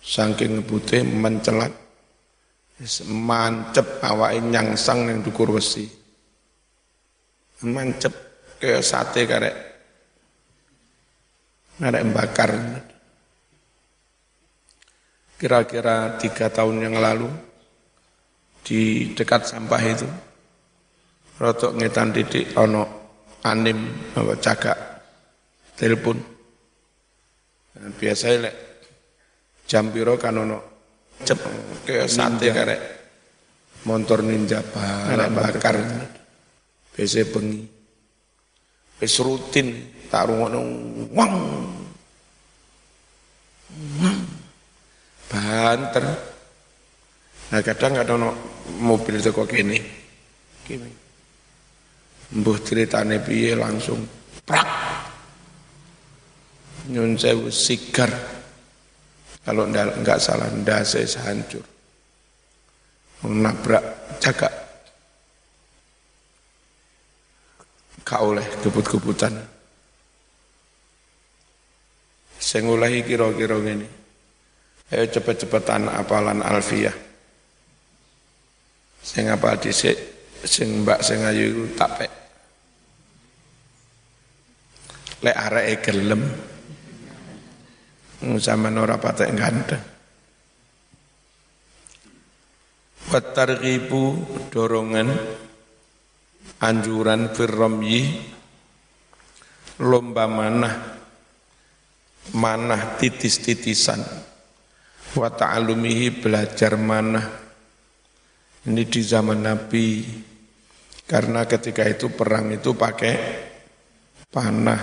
saking 0.00 0.60
ngebute 0.60 1.04
mencelat 1.04 1.72
mancep 3.08 4.02
awake 4.02 4.40
nyangsang 4.40 5.06
yang 5.12 5.20
dukur 5.20 5.52
besi. 5.52 5.86
Mancep 7.64 8.12
kayak 8.60 8.84
sate 8.84 9.28
karek 9.28 9.56
ngarek 11.80 12.04
bakar. 12.12 12.50
Kira-kira 15.34 16.14
tiga 16.22 16.46
tahun 16.46 16.78
yang 16.78 16.96
lalu 17.02 17.26
di 18.64 19.12
dekat 19.12 19.50
sampah 19.50 19.82
itu 19.82 20.08
rotok 21.36 21.74
ngetan 21.76 22.14
didik 22.14 22.54
ono 22.54 22.86
anim 23.44 23.76
bawa 24.14 24.38
cagak 24.38 24.78
telepon. 25.76 26.16
Nah, 27.74 27.90
biasa 27.92 28.24
lek 28.38 28.56
jam 29.66 29.90
piro 29.90 30.14
kan 30.16 30.38
ono 30.38 30.58
cep 31.20 31.40
ke 31.82 32.06
sate 32.06 32.48
karek 32.54 32.80
motor 33.84 34.22
ninja 34.22 34.62
barang 34.62 35.32
bakar. 35.34 35.76
biasa 36.94 37.26
bengi. 37.26 37.62
Wis 39.02 39.18
rutin 39.18 39.74
tak 40.06 40.30
rungono 40.30 40.62
wang. 41.10 41.34
Wang 43.98 44.33
banter. 45.34 46.06
Nah 47.50 47.60
kadang 47.66 47.98
ada 47.98 48.14
no 48.14 48.30
mobil 48.78 49.18
itu 49.18 49.34
kok 49.34 49.50
gini, 49.50 49.78
gini. 50.62 50.90
Mbuh 52.38 52.58
ceritane 52.62 53.18
piye 53.18 53.58
langsung 53.58 53.98
prak. 54.46 54.70
Nyun 56.94 57.18
sewu 57.18 57.50
sigar. 57.50 58.10
Kalau 59.44 59.68
enggak 59.68 60.22
salah 60.22 60.48
ndase 60.54 61.04
hancur. 61.20 61.64
Menabrak 63.26 63.84
jaga. 64.22 64.48
Kau 68.04 68.36
oleh 68.36 68.44
kebut-kebutan. 68.60 69.32
Saya 72.36 73.00
kira-kira 73.00 73.56
gini. 73.64 74.03
Ayo 74.92 75.08
cepet-cepetan 75.08 75.88
apalan 75.88 76.44
alfiah. 76.44 76.92
Sing 79.00 79.32
apa 79.32 79.56
dhisik, 79.56 79.96
sing 80.44 80.84
mbak 80.84 81.00
sing 81.00 81.24
ayu 81.24 81.72
tapek. 81.72 82.12
Lek 85.24 85.36
areke 85.36 85.74
gelem 85.80 86.20
zaman 88.36 88.76
ora 88.76 89.00
patek 89.00 89.30
ganteng. 89.32 89.84
Watarghibu 93.08 94.04
dorongan 94.48 95.08
anjuran 96.60 97.32
firramyi 97.36 98.00
lomba 99.80 100.24
manah 100.24 100.74
manah 102.32 102.96
titis-titisan 102.96 104.00
wa 105.14 105.30
ta'alumihi 105.30 106.20
belajar 106.20 106.74
manah. 106.74 107.26
Ini 108.66 108.82
di 108.84 109.02
zaman 109.02 109.40
Nabi. 109.46 110.02
Karena 111.04 111.44
ketika 111.44 111.84
itu 111.86 112.10
perang 112.10 112.50
itu 112.50 112.74
pakai 112.74 113.14
panah. 114.32 114.82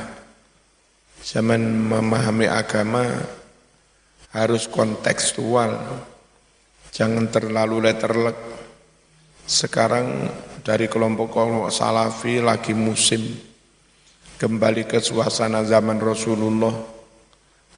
Zaman 1.21 1.61
memahami 1.61 2.47
agama 2.47 3.03
harus 4.33 4.69
kontekstual. 4.71 5.77
Jangan 6.91 7.31
terlalu 7.31 7.87
letterlek 7.87 8.37
sekarang 9.47 10.29
dari 10.61 10.85
kelompok-kelompok 10.85 11.73
salafi 11.73 12.39
lagi 12.41 12.73
musim. 12.77 13.21
Kembali 14.37 14.89
ke 14.89 14.97
suasana 14.97 15.61
zaman 15.61 16.01
Rasulullah 16.01 17.00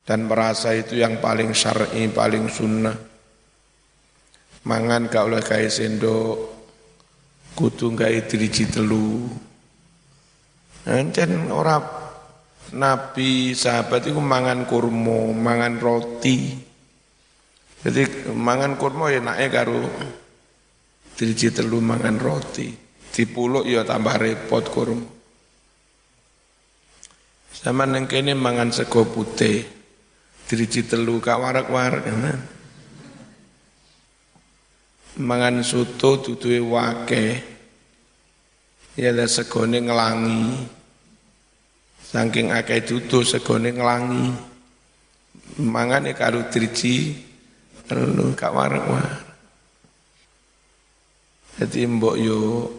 dan 0.04 0.28
merasa 0.28 0.76
itu 0.76 1.00
yang 1.00 1.24
paling 1.24 1.56
syar'i, 1.56 2.12
paling 2.12 2.52
sunnah. 2.52 2.96
Mangan 4.64 5.08
gak 5.12 5.24
oleh 5.28 5.44
kaya 5.44 5.68
sendok, 5.72 6.36
kutu 7.56 7.96
gak 7.96 8.32
driji 8.32 8.68
telu. 8.68 9.28
Dan 10.84 11.48
orang 11.48 11.84
Nabi 12.76 13.56
sahabat 13.56 14.08
itu 14.12 14.20
mangan 14.20 14.68
kurma, 14.68 15.32
mangan 15.32 15.80
roti. 15.80 16.52
Jadi 17.84 18.32
mangan 18.32 18.80
kurma 18.80 19.12
ya 19.12 19.20
naik 19.20 19.52
karo 19.52 19.84
Driji 21.14 21.52
telu 21.52 21.84
mangan 21.84 22.18
roti. 22.18 22.72
Dipuluk 23.14 23.70
ya 23.70 23.86
tambah 23.86 24.18
repot 24.18 24.66
kurma. 24.68 25.08
Zaman 27.54 27.96
yang 27.96 28.06
kene 28.10 28.34
mangan 28.34 28.74
sego 28.74 29.08
putih. 29.08 29.83
Driji 30.54 30.86
telu 30.86 31.18
kak 31.18 31.42
warak-warak 31.42 32.06
kan. 32.06 32.38
Mangan 35.18 35.66
soto 35.66 36.22
duduhe 36.22 36.62
wake. 36.62 37.26
Ya 38.94 39.10
ada 39.10 39.26
segone 39.26 39.82
ngelangi. 39.82 40.70
Saking 42.06 42.54
akeh 42.54 42.86
dudu 42.86 43.26
segone 43.26 43.74
ngelangi. 43.74 44.30
Mangane 45.58 46.14
karo 46.14 46.46
driji 46.46 47.18
telu 47.90 48.38
kak 48.38 48.54
warak-warak. 48.54 49.26
Jadi 51.58 51.82
mbok 51.90 52.16
yo 52.22 52.70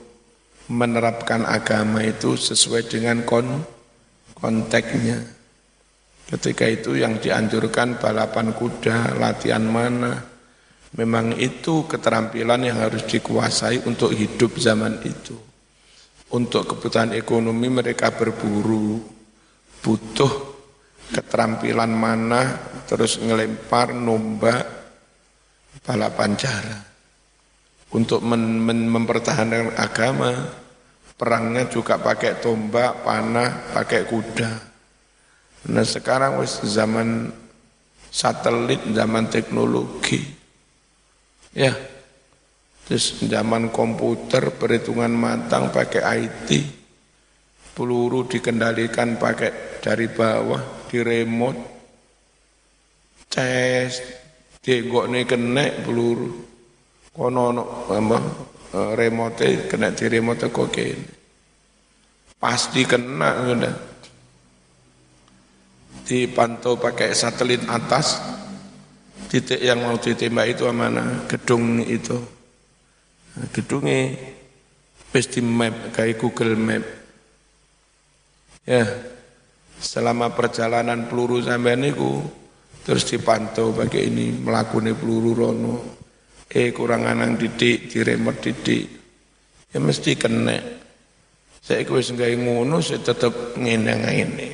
menerapkan 0.70 1.42
agama 1.42 2.06
itu 2.06 2.38
sesuai 2.38 2.86
dengan 2.86 3.26
kon 3.26 3.66
konteksnya. 4.38 5.33
Ketika 6.24 6.64
itu 6.64 6.96
yang 6.96 7.20
dianjurkan 7.20 8.00
balapan 8.00 8.56
kuda, 8.56 9.20
latihan 9.20 9.64
mana, 9.64 10.24
memang 10.96 11.36
itu 11.36 11.84
keterampilan 11.84 12.64
yang 12.64 12.80
harus 12.80 13.04
dikuasai 13.04 13.84
untuk 13.84 14.10
hidup 14.16 14.56
zaman 14.56 15.04
itu. 15.04 15.36
Untuk 16.32 16.74
kebutuhan 16.74 17.12
ekonomi 17.12 17.68
mereka 17.68 18.10
berburu, 18.10 19.04
butuh 19.84 20.32
keterampilan 21.12 21.92
mana, 21.92 22.56
terus 22.88 23.20
ngelempar, 23.20 23.92
nombak, 23.92 24.64
balapan 25.84 26.32
jarak 26.34 26.94
untuk 27.94 28.26
mempertahankan 28.26 29.78
agama, 29.78 30.34
perangnya 31.14 31.70
juga 31.70 32.02
pakai 32.02 32.42
tombak, 32.42 33.06
panah, 33.06 33.70
pakai 33.70 34.02
kuda. 34.02 34.73
Nah 35.64 35.84
sekarang 35.84 36.44
wis 36.44 36.60
zaman 36.60 37.32
satelit, 38.12 38.84
zaman 38.92 39.32
teknologi. 39.32 40.20
Ya, 41.54 41.72
terus 42.84 43.24
zaman 43.24 43.72
komputer, 43.72 44.52
perhitungan 44.52 45.08
matang 45.08 45.70
pakai 45.72 46.02
IT, 46.26 46.50
peluru 47.72 48.26
dikendalikan 48.28 49.16
pakai 49.16 49.80
dari 49.80 50.10
bawah, 50.10 50.84
di 50.90 50.98
remote, 51.00 51.60
ces, 53.30 54.02
tegok 54.60 55.08
nih 55.08 55.24
kena 55.24 55.64
peluru. 55.80 56.44
Kono 57.14 57.54
apa 57.86 58.18
e, 58.74 58.78
remote 58.98 59.70
kena 59.70 59.94
di 59.94 60.10
remote 60.10 60.50
kok 60.50 60.74
pasti 62.42 62.82
kena 62.82 63.38
sudah 63.46 63.93
dipantau 66.04 66.76
pakai 66.76 67.16
satelit 67.16 67.64
atas. 67.68 68.20
Titik 69.28 69.58
yang 69.58 69.82
mau 69.82 69.98
ditembak 69.98 70.54
itu 70.54 70.68
mana? 70.70 71.26
Gedung 71.26 71.82
itu. 71.82 72.20
Nah, 73.34 73.46
gedungnya 73.50 74.14
pasti 75.10 75.42
map 75.42 75.90
kayak 75.90 76.22
Google 76.22 76.54
Map. 76.54 76.84
Ya 78.62 78.84
selama 79.84 80.32
perjalanan 80.32 81.04
peluru 81.12 81.44
sampai 81.44 81.76
niku 81.76 82.24
terus 82.80 83.04
dipantau 83.04 83.76
pakai 83.76 84.08
ini 84.08 84.32
melakukan 84.32 84.96
peluru 84.96 85.32
rono. 85.36 85.76
Eh 86.48 86.70
kurang 86.70 87.08
anang 87.08 87.34
didik, 87.34 87.90
diremot 87.90 88.38
didik, 88.38 88.86
ya 89.74 89.82
mesti 89.82 90.14
kena. 90.14 90.54
Saya 91.58 91.82
wis 91.88 92.12
gawe 92.12 92.30
ngono, 92.36 92.78
saya 92.78 93.00
tetap 93.00 93.56
ngene 93.58 93.92
ngene. 93.96 94.48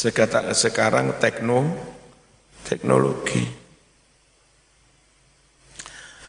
Sekarang, 0.00 0.48
sekarang 0.56 1.06
tekno, 1.20 1.60
teknologi. 2.64 3.44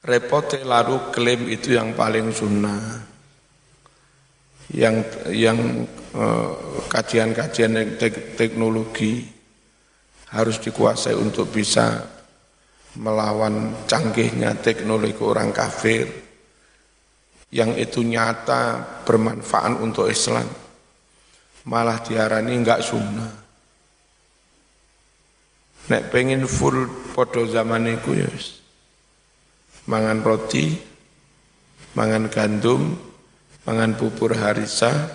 Repotnya 0.03 0.67
lalu 0.67 1.07
klaim 1.15 1.47
itu 1.47 1.79
yang 1.79 1.95
paling 1.95 2.35
sunnah. 2.35 2.99
Yang 4.75 4.95
yang 5.31 5.87
eh, 5.87 6.51
kajian-kajian 6.91 7.95
tek, 7.95 8.35
teknologi 8.35 9.23
harus 10.35 10.59
dikuasai 10.59 11.15
untuk 11.15 11.47
bisa 11.55 12.03
melawan 12.99 13.87
canggihnya 13.87 14.59
teknologi 14.59 15.15
orang 15.23 15.55
kafir 15.55 16.11
yang 17.55 17.71
itu 17.79 18.03
nyata 18.03 18.99
bermanfaat 19.07 19.79
untuk 19.79 20.11
Islam 20.11 20.47
malah 21.67 22.03
diarani 22.03 22.51
enggak 22.51 22.83
sunnah 22.83 23.40
nek 25.91 26.07
pengen 26.07 26.47
full 26.47 26.87
podo 27.11 27.43
zaman 27.43 27.91
itu 27.91 28.15
ya 28.15 28.31
mangan 29.91 30.23
roti 30.23 30.71
mangan 31.99 32.31
gandum 32.31 32.95
mangan 33.67 33.99
bubur 33.99 34.31
harisa 34.39 35.11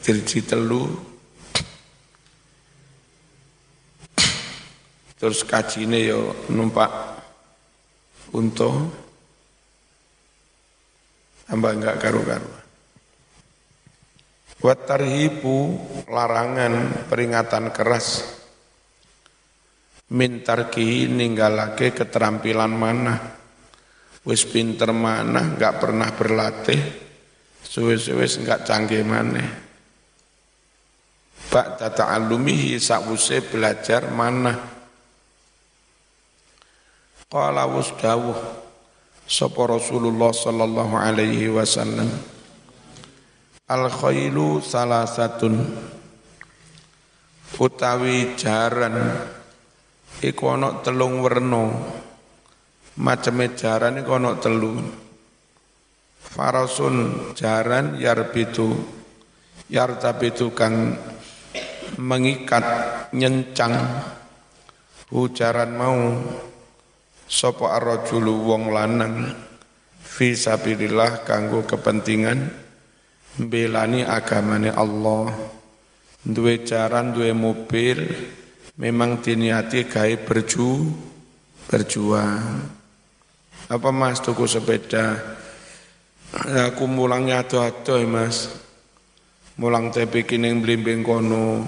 dirji 0.00 0.40
telu 0.48 1.12
Terus 5.22 5.46
kajine 5.46 6.02
yo 6.02 6.34
numpak 6.50 6.90
unta 8.34 8.74
tambah 11.46 11.78
enggak 11.78 12.02
karu-karuan. 12.02 12.42
Buat 14.58 14.82
tarhibu 14.82 15.78
larangan 16.10 17.06
peringatan 17.06 17.70
keras 17.70 18.41
mintarki 20.12 21.08
ninggalake 21.08 21.96
keterampilan 21.96 22.72
mana 22.76 23.16
wis 24.28 24.44
pinter 24.44 24.92
mana 24.92 25.56
enggak 25.56 25.80
pernah 25.80 26.12
berlatih. 26.12 26.80
Suwe-suwe 27.64 28.28
enggak 28.28 28.68
canggih 28.68 29.00
mana 29.00 29.40
bak 31.52 31.76
tata 31.76 32.08
alumihi 32.16 32.80
sakwuse 32.80 33.44
belajar 33.44 34.08
mana 34.08 34.72
Qala 37.32 37.64
wasdawuh 37.64 38.36
sapa 39.24 39.64
Rasulullah 39.64 40.36
sallallahu 40.36 40.92
alaihi 41.00 41.48
wasallam. 41.48 42.12
Al 43.72 43.88
khailu 43.88 44.60
salasatun. 44.60 45.56
Utawi 47.56 48.36
jaran 48.36 49.16
iku 50.22 50.54
ana 50.54 50.80
telung 50.80 51.18
werna. 51.20 51.66
Maceme 53.02 53.52
jaran 53.58 53.98
iku 53.98 54.16
ana 54.16 54.38
telu. 54.38 54.78
Farasun 56.22 57.28
jaran 57.34 57.98
yarbitu 57.98 58.72
yartabitu 59.66 60.54
kang 60.54 60.96
mengikat 61.98 62.64
nyencang. 63.12 63.74
Ujaran 65.12 65.76
mau 65.76 65.98
sapa 67.28 67.76
arrajulu 67.76 68.48
wong 68.48 68.72
lanang? 68.72 69.34
Fi 70.00 70.32
sabilillah 70.36 71.24
kanggo 71.24 71.68
kepentingan 71.68 72.48
belani 73.36 74.04
agamane 74.04 74.72
Allah. 74.72 75.32
Duwe 76.22 76.62
jaran 76.62 77.12
duwe 77.12 77.34
mobil 77.34 77.98
memang 78.82 79.22
diniati 79.22 79.86
gawe 79.86 80.14
berju 80.26 80.70
berjuang. 81.70 82.66
Apa 83.70 83.94
mas 83.94 84.18
tuku 84.18 84.42
sepeda? 84.50 85.38
Aku 86.66 86.90
mulangnya 86.90 87.46
ado-ado 87.46 88.02
mas. 88.10 88.50
Mulang 89.54 89.94
tepi 89.94 90.26
kining 90.26 90.58
blimbing 90.58 91.06
kono. 91.06 91.62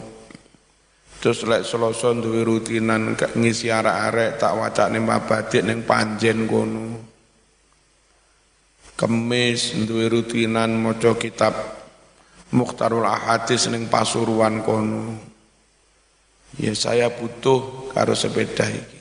Terus 1.23 1.47
lek 1.47 1.63
seloso 1.63 2.11
duwe 2.19 2.43
rutinan 2.43 3.15
ngisi 3.15 3.71
arek-arek 3.71 4.37
tak 4.37 4.53
wacane 4.59 4.99
mabadik 4.99 5.63
ning 5.63 5.87
panjen 5.87 6.51
kono. 6.51 6.99
Kemis 8.99 9.87
duwe 9.87 10.11
rutinan 10.11 10.75
maca 10.83 11.15
kitab 11.15 11.55
Mukhtarul 12.55 13.07
Ahadis 13.07 13.71
ning 13.71 13.87
Pasuruan 13.89 14.61
kono 14.61 15.34
ya 16.61 16.73
saya 16.75 17.11
butuh 17.11 17.91
karo 17.95 18.15
sepeda 18.15 18.67
iki 18.69 18.99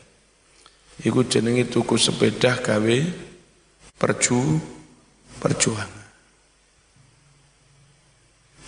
iku 1.09 1.25
jenenge 1.25 1.69
tuku 1.69 1.97
sepeda 1.97 2.57
gawe 2.57 2.97
perju 3.97 4.39
perjuangan 5.41 6.03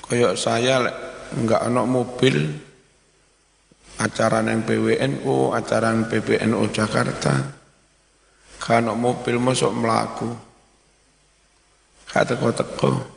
Kayak 0.06 0.38
saya 0.38 0.86
enggak 1.34 1.65
ada 1.65 1.82
mobil 1.82 2.38
acara 3.98 4.45
yang 4.45 4.62
PWNU, 4.62 5.50
acara 5.50 5.98
yang 5.98 6.06
PBNU 6.06 6.62
Jakarta. 6.69 7.34
Kalau 8.62 8.93
mobil 8.93 9.41
masuk 9.41 9.74
melaku. 9.74 10.30
Kata 12.06 12.38
teko 12.38 13.14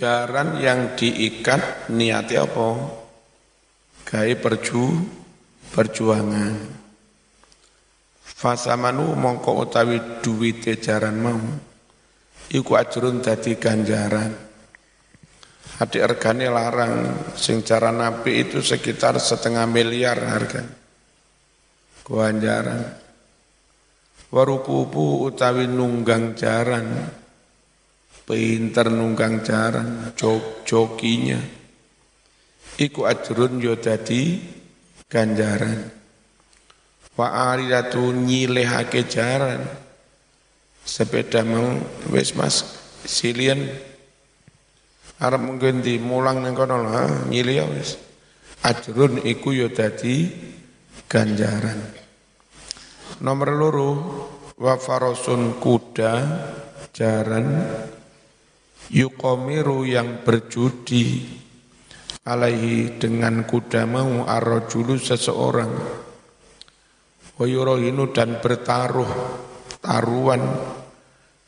Jaran 0.00 0.56
yang 0.64 0.96
diikat 0.96 1.92
niatnya 1.92 2.48
apa? 2.48 2.68
Gaya 4.08 4.32
perju, 4.32 4.96
perjuangan. 5.76 6.56
Fasamanu 8.24 9.12
mongko 9.12 9.60
utawi 9.60 10.24
duwite 10.24 10.80
jaran 10.80 11.20
mau 11.20 11.36
iku 12.48 12.80
ajrun 12.80 13.20
dadi 13.20 13.60
ganjaran. 13.60 14.32
Adik 15.84 16.16
regane 16.16 16.48
larang, 16.48 16.94
sing 17.36 17.60
cara 17.60 17.92
nabi 17.92 18.40
itu 18.48 18.64
sekitar 18.64 19.20
setengah 19.20 19.68
miliar 19.68 20.16
harga. 20.16 20.64
Ganjaran. 22.08 22.88
Warukupu 24.32 25.28
utawi 25.28 25.68
nunggang 25.68 26.32
jaran, 26.32 27.19
pinter 28.30 28.86
nunggang 28.86 29.42
jaran, 29.42 30.14
jok 30.14 30.62
jokinya. 30.62 31.42
Iku 32.78 33.02
ajrun 33.02 33.58
yo 33.58 33.74
dadi 33.74 34.38
ganjaran. 35.10 35.90
Wa 37.18 37.50
aridatu 37.50 38.14
nyilehake 38.14 39.10
jaran 39.10 39.66
sepeda 40.86 41.42
mau 41.42 41.74
wis 42.14 42.38
mas 42.38 42.62
silian. 43.02 43.66
Arep 45.20 45.42
mungkin 45.42 45.82
mulang 46.00 46.40
nang 46.40 46.54
kono 46.54 46.80
lah 46.80 47.26
nyili 47.26 47.58
ya 47.58 47.66
wis. 47.66 47.98
Ajrun 48.62 49.26
iku 49.26 49.50
yo 49.50 49.68
dadi 49.74 50.30
ganjaran. 51.10 51.98
Nomor 53.20 53.50
loro 53.52 53.90
wa 54.56 54.78
farosun 54.80 55.60
kuda 55.60 56.12
jaran 56.94 57.46
yukomiru 58.90 59.86
yang 59.86 60.26
berjudi 60.26 61.22
alaihi 62.26 62.98
dengan 62.98 63.46
kuda 63.46 63.86
mau 63.86 64.26
arrojulu 64.26 64.98
seseorang. 64.98 65.72
Wa 67.40 67.48
dan 68.12 68.36
bertaruh 68.36 69.12
taruhan 69.80 70.42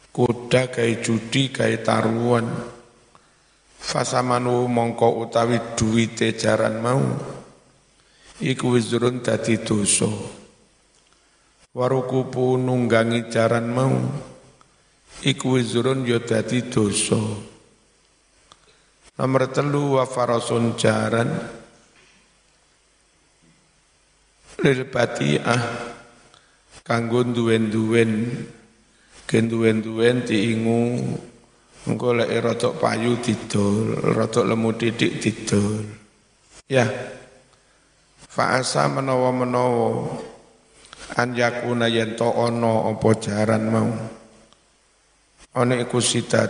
kuda 0.09 0.73
kai 0.73 1.05
judi 1.05 1.53
kai 1.53 1.85
taruhan. 1.85 2.49
Fasamanu 3.83 4.71
mongko 4.71 5.27
utawi 5.27 5.59
duwite 5.75 6.39
jaran 6.39 6.81
mau 6.81 7.03
iku 8.41 8.79
wizrun 8.79 9.21
dadi 9.21 9.61
dosa. 9.61 10.09
Warukupu 11.77 12.57
nunggangi 12.57 13.29
jaran 13.29 13.67
mau 13.69 13.93
iku 15.23 15.59
wizrun 15.59 16.03
ya 16.07 16.19
dadi 16.19 16.67
dosa 16.67 17.19
nomor 19.19 19.43
telu 19.55 19.99
wa 19.99 20.05
farasun 20.05 20.75
jaran 20.75 21.31
lil 24.63 24.81
bati'ah 24.91 25.63
kanggo 26.83 27.23
duwen-duwen 27.23 28.13
genduwen-duwen 29.31 30.27
diingu 30.27 30.83
engko 31.87 32.15
lek 32.15 32.31
rotok 32.43 32.79
payu 32.79 33.19
didol, 33.19 33.99
rotok 34.15 34.47
lemu 34.47 34.71
titik 34.79 35.19
didol. 35.19 35.83
Ya. 36.71 36.87
Fa'asa 38.33 38.89
menawa-menawa 38.89 40.09
an 41.21 41.37
yakuna 41.37 41.85
yen 41.93 42.17
ana 42.17 42.73
apa 42.89 43.09
jaran 43.21 43.65
mau. 43.69 43.93
Ana 45.53 45.77
iku 45.77 46.01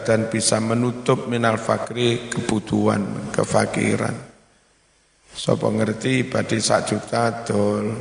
dan 0.06 0.30
bisa 0.30 0.62
menutup 0.62 1.26
minal 1.26 1.58
fakri 1.58 2.30
kebutuhan, 2.30 3.34
kefakiran. 3.34 4.14
Sapa 5.32 5.66
ngerti 5.66 6.30
badhe 6.30 6.62
sak 6.62 6.86
juta 6.86 7.42
dol. 7.42 7.98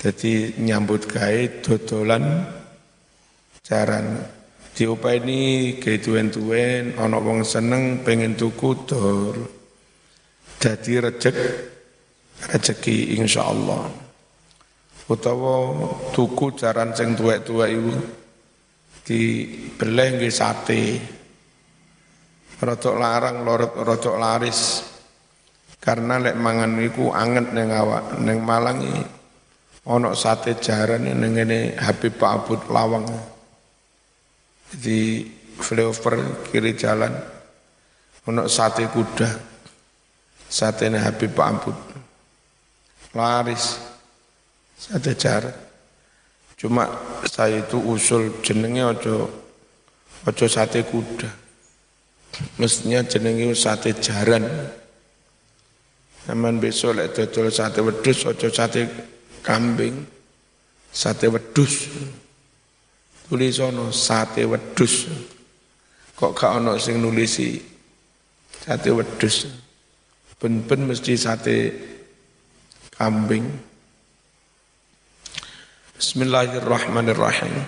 Jadi 0.00 0.60
nyambut 0.60 1.08
gawe 1.08 1.64
dodolan 1.64 2.24
jaran 3.64 4.18
ini 4.80 5.76
ke 5.76 6.00
tuwen-tuwen 6.00 6.96
ana 6.96 7.20
wong 7.20 7.44
seneng 7.44 8.00
pengen 8.00 8.32
tuku 8.32 8.88
dor 8.88 9.36
dadi 10.56 10.96
rejek 10.96 11.36
rezeki 12.48 13.20
insyaallah 13.20 13.92
utawa 15.12 15.84
tuku 16.16 16.56
jaran 16.56 16.96
sing 16.96 17.12
tuwek-tuwek 17.12 17.70
iku 17.76 17.92
dibeleh 19.04 20.08
nggih 20.18 20.34
sate. 20.34 20.82
Rodok 22.60 22.96
larang 23.00 23.40
rodok 23.86 24.16
laris. 24.20 24.84
Karena 25.80 26.20
lek 26.20 26.36
mangan 26.36 26.76
iku 26.76 27.08
anget 27.08 27.56
ning 27.56 27.72
awak 27.72 28.20
ning 28.20 28.44
Malang 28.44 28.84
iki. 28.84 29.04
Ana 29.88 30.12
sate 30.12 30.60
jaran 30.60 31.08
ning 31.08 31.32
ngene 31.32 31.80
Habib 31.80 32.20
Pak 32.20 32.30
Abud 32.36 32.60
Lawang. 32.68 33.08
Di 34.76 35.24
flyover 35.56 36.44
kiri 36.52 36.76
jalan. 36.76 37.16
Untuk 38.28 38.52
sate 38.52 38.84
kuda 38.92 39.30
sate 40.44 40.92
Habib 40.92 41.32
Pak 41.32 41.48
Amput 41.48 41.76
laris. 43.16 43.80
Sate 44.76 45.16
jaran 45.16 45.69
cuma 46.60 46.84
saya 47.24 47.64
itu 47.64 47.80
usul 47.80 48.44
jenenge 48.44 48.84
ojo 48.84 49.32
ojo 50.28 50.44
sate 50.44 50.84
kuda 50.84 51.32
mestinya 52.60 53.00
jenenge 53.00 53.56
sate 53.56 53.96
jaran 53.96 54.44
Aman 56.28 56.60
besok 56.60 57.00
lek 57.00 57.16
dodol 57.16 57.48
sate 57.48 57.80
wedus 57.80 58.28
ojo 58.28 58.52
sate 58.52 58.84
kambing 59.40 60.04
sate 60.92 61.32
wedus 61.32 61.88
tulisono 63.30 63.94
sate 63.94 64.42
wedus. 64.42 65.06
Kok 66.18 66.34
gak 66.34 66.58
ono 66.58 66.74
sing 66.82 66.98
nulisi 66.98 67.62
sate 68.50 68.90
wedus. 68.90 69.46
Ben-ben 70.42 70.90
mesti 70.90 71.14
sate 71.14 71.56
kambing. 72.90 73.46
Bismillahirrahmanirrahim. 76.00 77.60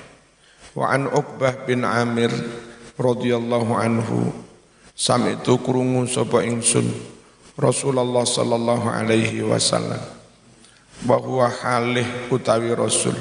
Wa 0.73 0.89
an 0.89 1.05
Uqbah 1.05 1.69
bin 1.69 1.85
Amir 1.85 2.33
radhiyallahu 2.97 3.77
anhu. 3.77 4.33
Sami'tu 4.97 5.61
krungu 5.61 6.09
sapa 6.09 6.41
ingsun 6.41 6.89
Rasulullah 7.61 8.25
sallallahu 8.25 8.89
alaihi 8.89 9.45
wasallam. 9.45 10.01
Bahwa 11.05 11.45
halih 11.45 12.33
utawi 12.33 12.73
Rasul. 12.73 13.13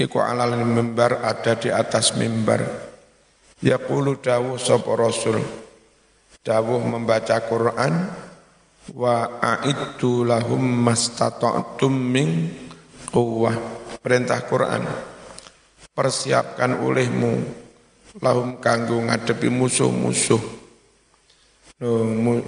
Iku 0.00 0.24
alal 0.24 0.56
mimbar 0.56 1.20
ada 1.20 1.52
di 1.60 1.68
atas 1.68 2.16
mimbar. 2.16 2.64
Yaqulu 3.60 4.24
dawu 4.24 4.56
sapa 4.56 4.88
rasul. 4.96 5.36
Dawuh 6.40 6.80
membaca 6.80 7.44
Quran 7.44 8.08
wa 8.88 9.36
a'iddu 9.36 10.24
lahum 10.24 10.64
mastata'tum 10.64 11.92
min 11.92 12.56
quwwah 13.12 13.77
perintah 14.08 14.40
Quran. 14.48 14.88
Persiapkan 15.92 16.80
olehmu. 16.80 17.44
Lahum 18.24 18.56
kanggo 18.56 19.04
ngadepi 19.04 19.52
musuh-musuh. 19.52 20.40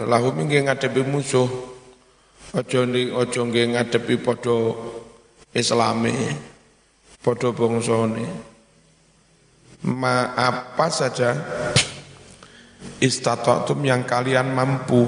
Lahum 0.08 0.34
nggih 0.40 0.64
ngadepi 0.64 1.04
musuh. 1.04 1.44
Aja 2.56 2.82
aja 2.88 3.40
nggih 3.44 3.76
ngadepi 3.76 4.16
padha 4.24 4.72
islame 5.52 6.16
padha 7.20 7.52
bangsane. 7.52 8.26
Ma 9.84 10.32
apa 10.32 10.88
saja 10.88 11.36
istata'tum 12.98 13.84
yang 13.84 14.02
kalian 14.08 14.50
mampu 14.50 15.06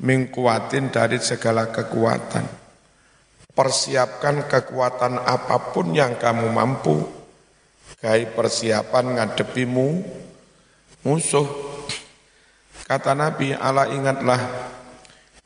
mengkuatin 0.00 0.88
dari 0.94 1.18
segala 1.20 1.68
kekuatan. 1.74 2.65
Persiapkan 3.56 4.44
kekuatan 4.44 5.16
apa 5.16 5.72
pun 5.72 5.96
yang 5.96 6.20
kamu 6.20 6.52
mampu. 6.52 7.00
Gai 7.96 8.28
persiapan 8.28 9.16
ngadepimu 9.16 9.88
musuh. 11.08 11.48
Kata 12.84 13.16
Nabi, 13.16 13.56
ala 13.56 13.88
ingatlah 13.88 14.38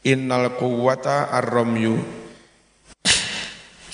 innal 0.02 0.58
quwwata 0.58 1.30
ar-ramyu. 1.30 1.94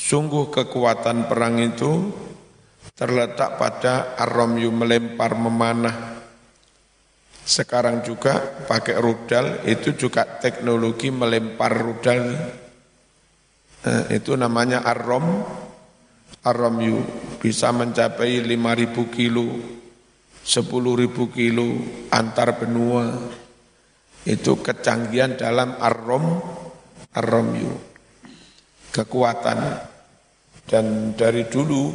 Sungguh 0.00 0.48
kekuatan 0.48 1.28
perang 1.28 1.60
itu 1.60 2.08
terletak 2.96 3.60
pada 3.60 4.16
ar-ramyu 4.16 4.72
melempar 4.72 5.36
memanah 5.36 6.16
sekarang 7.46 8.02
juga 8.02 8.42
pakai 8.66 8.98
rudal 8.98 9.62
itu 9.70 9.94
juga 9.94 10.26
teknologi 10.26 11.14
melempar 11.14 11.78
rudal. 11.78 12.34
Nah, 13.86 14.10
itu 14.10 14.34
namanya 14.34 14.82
arrom, 14.82 15.46
arromyu 16.42 17.06
bisa 17.38 17.70
mencapai 17.70 18.42
5.000 18.42 19.14
kilo, 19.14 19.46
10.000 20.42 21.06
kilo 21.30 21.68
antar 22.10 22.58
benua. 22.58 23.14
Itu 24.26 24.58
kecanggihan 24.58 25.38
dalam 25.38 25.78
arrom, 25.78 26.42
arromyu. 27.14 27.70
Kekuatan 28.90 29.58
dan 30.66 31.14
dari 31.14 31.46
dulu 31.46 31.94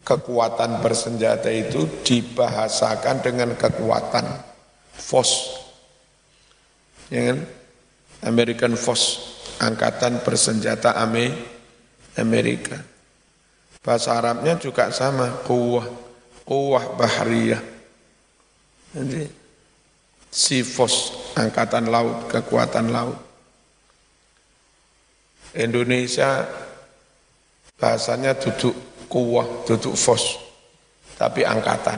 kekuatan 0.00 0.80
bersenjata 0.80 1.52
itu 1.52 1.84
dibahasakan 2.00 3.20
dengan 3.20 3.52
kekuatan 3.60 4.24
FOS. 4.96 5.30
Ya 7.12 7.32
kan? 7.32 7.38
American 8.24 8.74
Force, 8.74 9.37
angkatan 9.58 10.22
bersenjata 10.22 10.94
Amerika. 12.18 12.78
Bahasa 13.82 14.18
Arabnya 14.18 14.58
juga 14.58 14.90
sama, 14.90 15.42
kuwah, 15.46 15.86
kuwah 16.42 16.98
bahriyah. 16.98 17.62
Jadi, 18.94 19.24
Sifos, 20.28 21.14
angkatan 21.40 21.88
laut, 21.88 22.28
kekuatan 22.28 22.92
laut. 22.92 23.16
Indonesia 25.56 26.44
bahasanya 27.80 28.36
duduk 28.36 28.76
kuwah, 29.08 29.64
duduk 29.64 29.96
fos, 29.96 30.36
tapi 31.16 31.48
angkatan. 31.48 31.96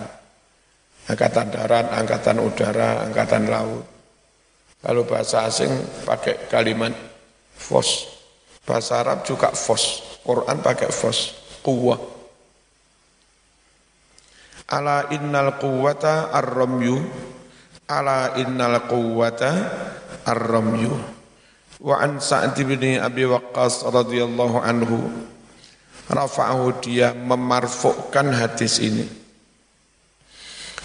Angkatan 1.10 1.50
darat, 1.50 1.90
angkatan 1.90 2.38
udara, 2.38 3.02
angkatan 3.02 3.50
laut. 3.50 3.82
Kalau 4.78 5.02
bahasa 5.02 5.50
asing 5.50 5.68
pakai 6.06 6.46
kalimat 6.46 7.09
fos. 7.60 8.08
Bahasa 8.64 9.04
Arab 9.04 9.28
juga 9.28 9.52
fos. 9.52 10.16
Quran 10.24 10.64
pakai 10.64 10.88
fos, 10.88 11.36
kuwah. 11.60 12.00
Ala 14.72 15.12
innal 15.12 15.60
quwwata 15.60 16.32
ar-ramyu. 16.32 16.96
Ala 17.84 18.40
innal 18.40 18.88
quwwata 18.88 19.50
ar-ramyu. 20.24 20.96
Wa 21.80 22.00
an 22.00 22.20
Sa'd 22.20 22.56
bin 22.56 22.80
Abi 23.00 23.24
Waqqas 23.28 23.84
radhiyallahu 23.88 24.56
anhu 24.60 25.28
rafa'ahu 26.10 26.82
dia 26.84 27.16
memarfukkan 27.16 28.36
hadis 28.36 28.82
ini. 28.84 29.08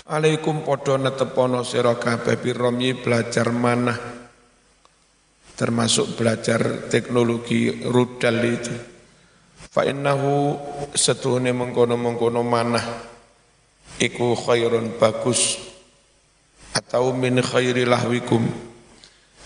Alaikum 0.06 0.62
podo 0.62 1.02
netepono 1.02 1.66
sira 1.66 1.98
kabeh 1.98 2.38
belajar 2.38 3.50
mana 3.50 4.25
termasuk 5.56 6.20
belajar 6.20 6.92
teknologi 6.92 7.88
rudal 7.88 8.38
itu. 8.44 8.76
Fa 9.72 9.84
innahu 9.88 10.56
setuhune 10.96 11.52
mengkono-mengkono 11.52 12.44
mana 12.44 12.80
iku 14.00 14.36
khairun 14.36 15.00
bagus 15.00 15.60
atau 16.76 17.16
min 17.16 17.40
khairi 17.40 17.88
lahwikum 17.88 18.44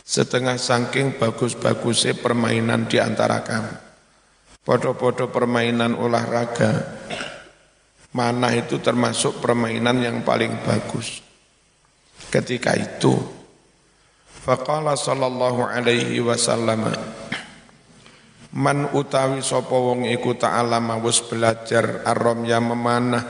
setengah 0.10 0.58
saking 0.58 1.22
bagus-bagusnya 1.22 2.18
permainan 2.18 2.90
di 2.90 2.98
antara 2.98 3.46
kamu. 3.46 3.76
Podo-podo 4.66 5.30
permainan 5.30 5.94
olahraga, 5.94 6.98
mana 8.14 8.50
itu 8.58 8.82
termasuk 8.82 9.38
permainan 9.38 10.02
yang 10.02 10.18
paling 10.26 10.66
bagus. 10.66 11.22
Ketika 12.30 12.74
itu, 12.74 13.39
faqala 14.50 14.98
sallallahu 14.98 15.62
alaihi 15.70 16.18
wasallam, 16.26 16.90
Man 18.50 18.90
utawi 18.98 19.46
sapa 19.46 19.78
wong 19.78 20.10
iku 20.10 20.34
ta'alama 20.34 20.98
wis 21.06 21.22
belajar 21.22 22.02
arom 22.02 22.50
yang 22.50 22.66
memanah, 22.66 23.22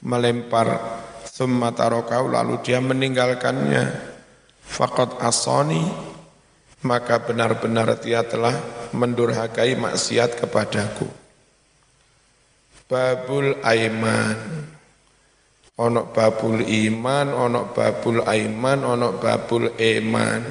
melempar, 0.00 0.72
thumma 1.28 1.68
tarakau 1.76 2.32
lalu 2.32 2.56
dia 2.64 2.80
meninggalkannya. 2.80 4.08
Faqad 4.64 5.20
asani 5.20 5.84
maka 6.88 7.20
benar-benar 7.20 7.92
dia 8.00 8.24
telah 8.24 8.56
mendurhakai 8.96 9.76
maksiat 9.76 10.40
kepadaku. 10.40 11.04
Babul 12.88 13.60
aiman. 13.60 14.71
Onok 15.82 16.14
babul 16.14 16.62
iman, 16.62 17.34
onok 17.34 17.66
babul 17.74 18.22
aiman, 18.22 18.86
onok 18.86 19.14
babul 19.18 19.74
eman. 19.74 20.42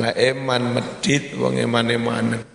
Lah 0.00 0.14
eman 0.16 0.62
medit 0.72 1.36
wong 1.36 1.60
eman-emanen. 1.60 2.50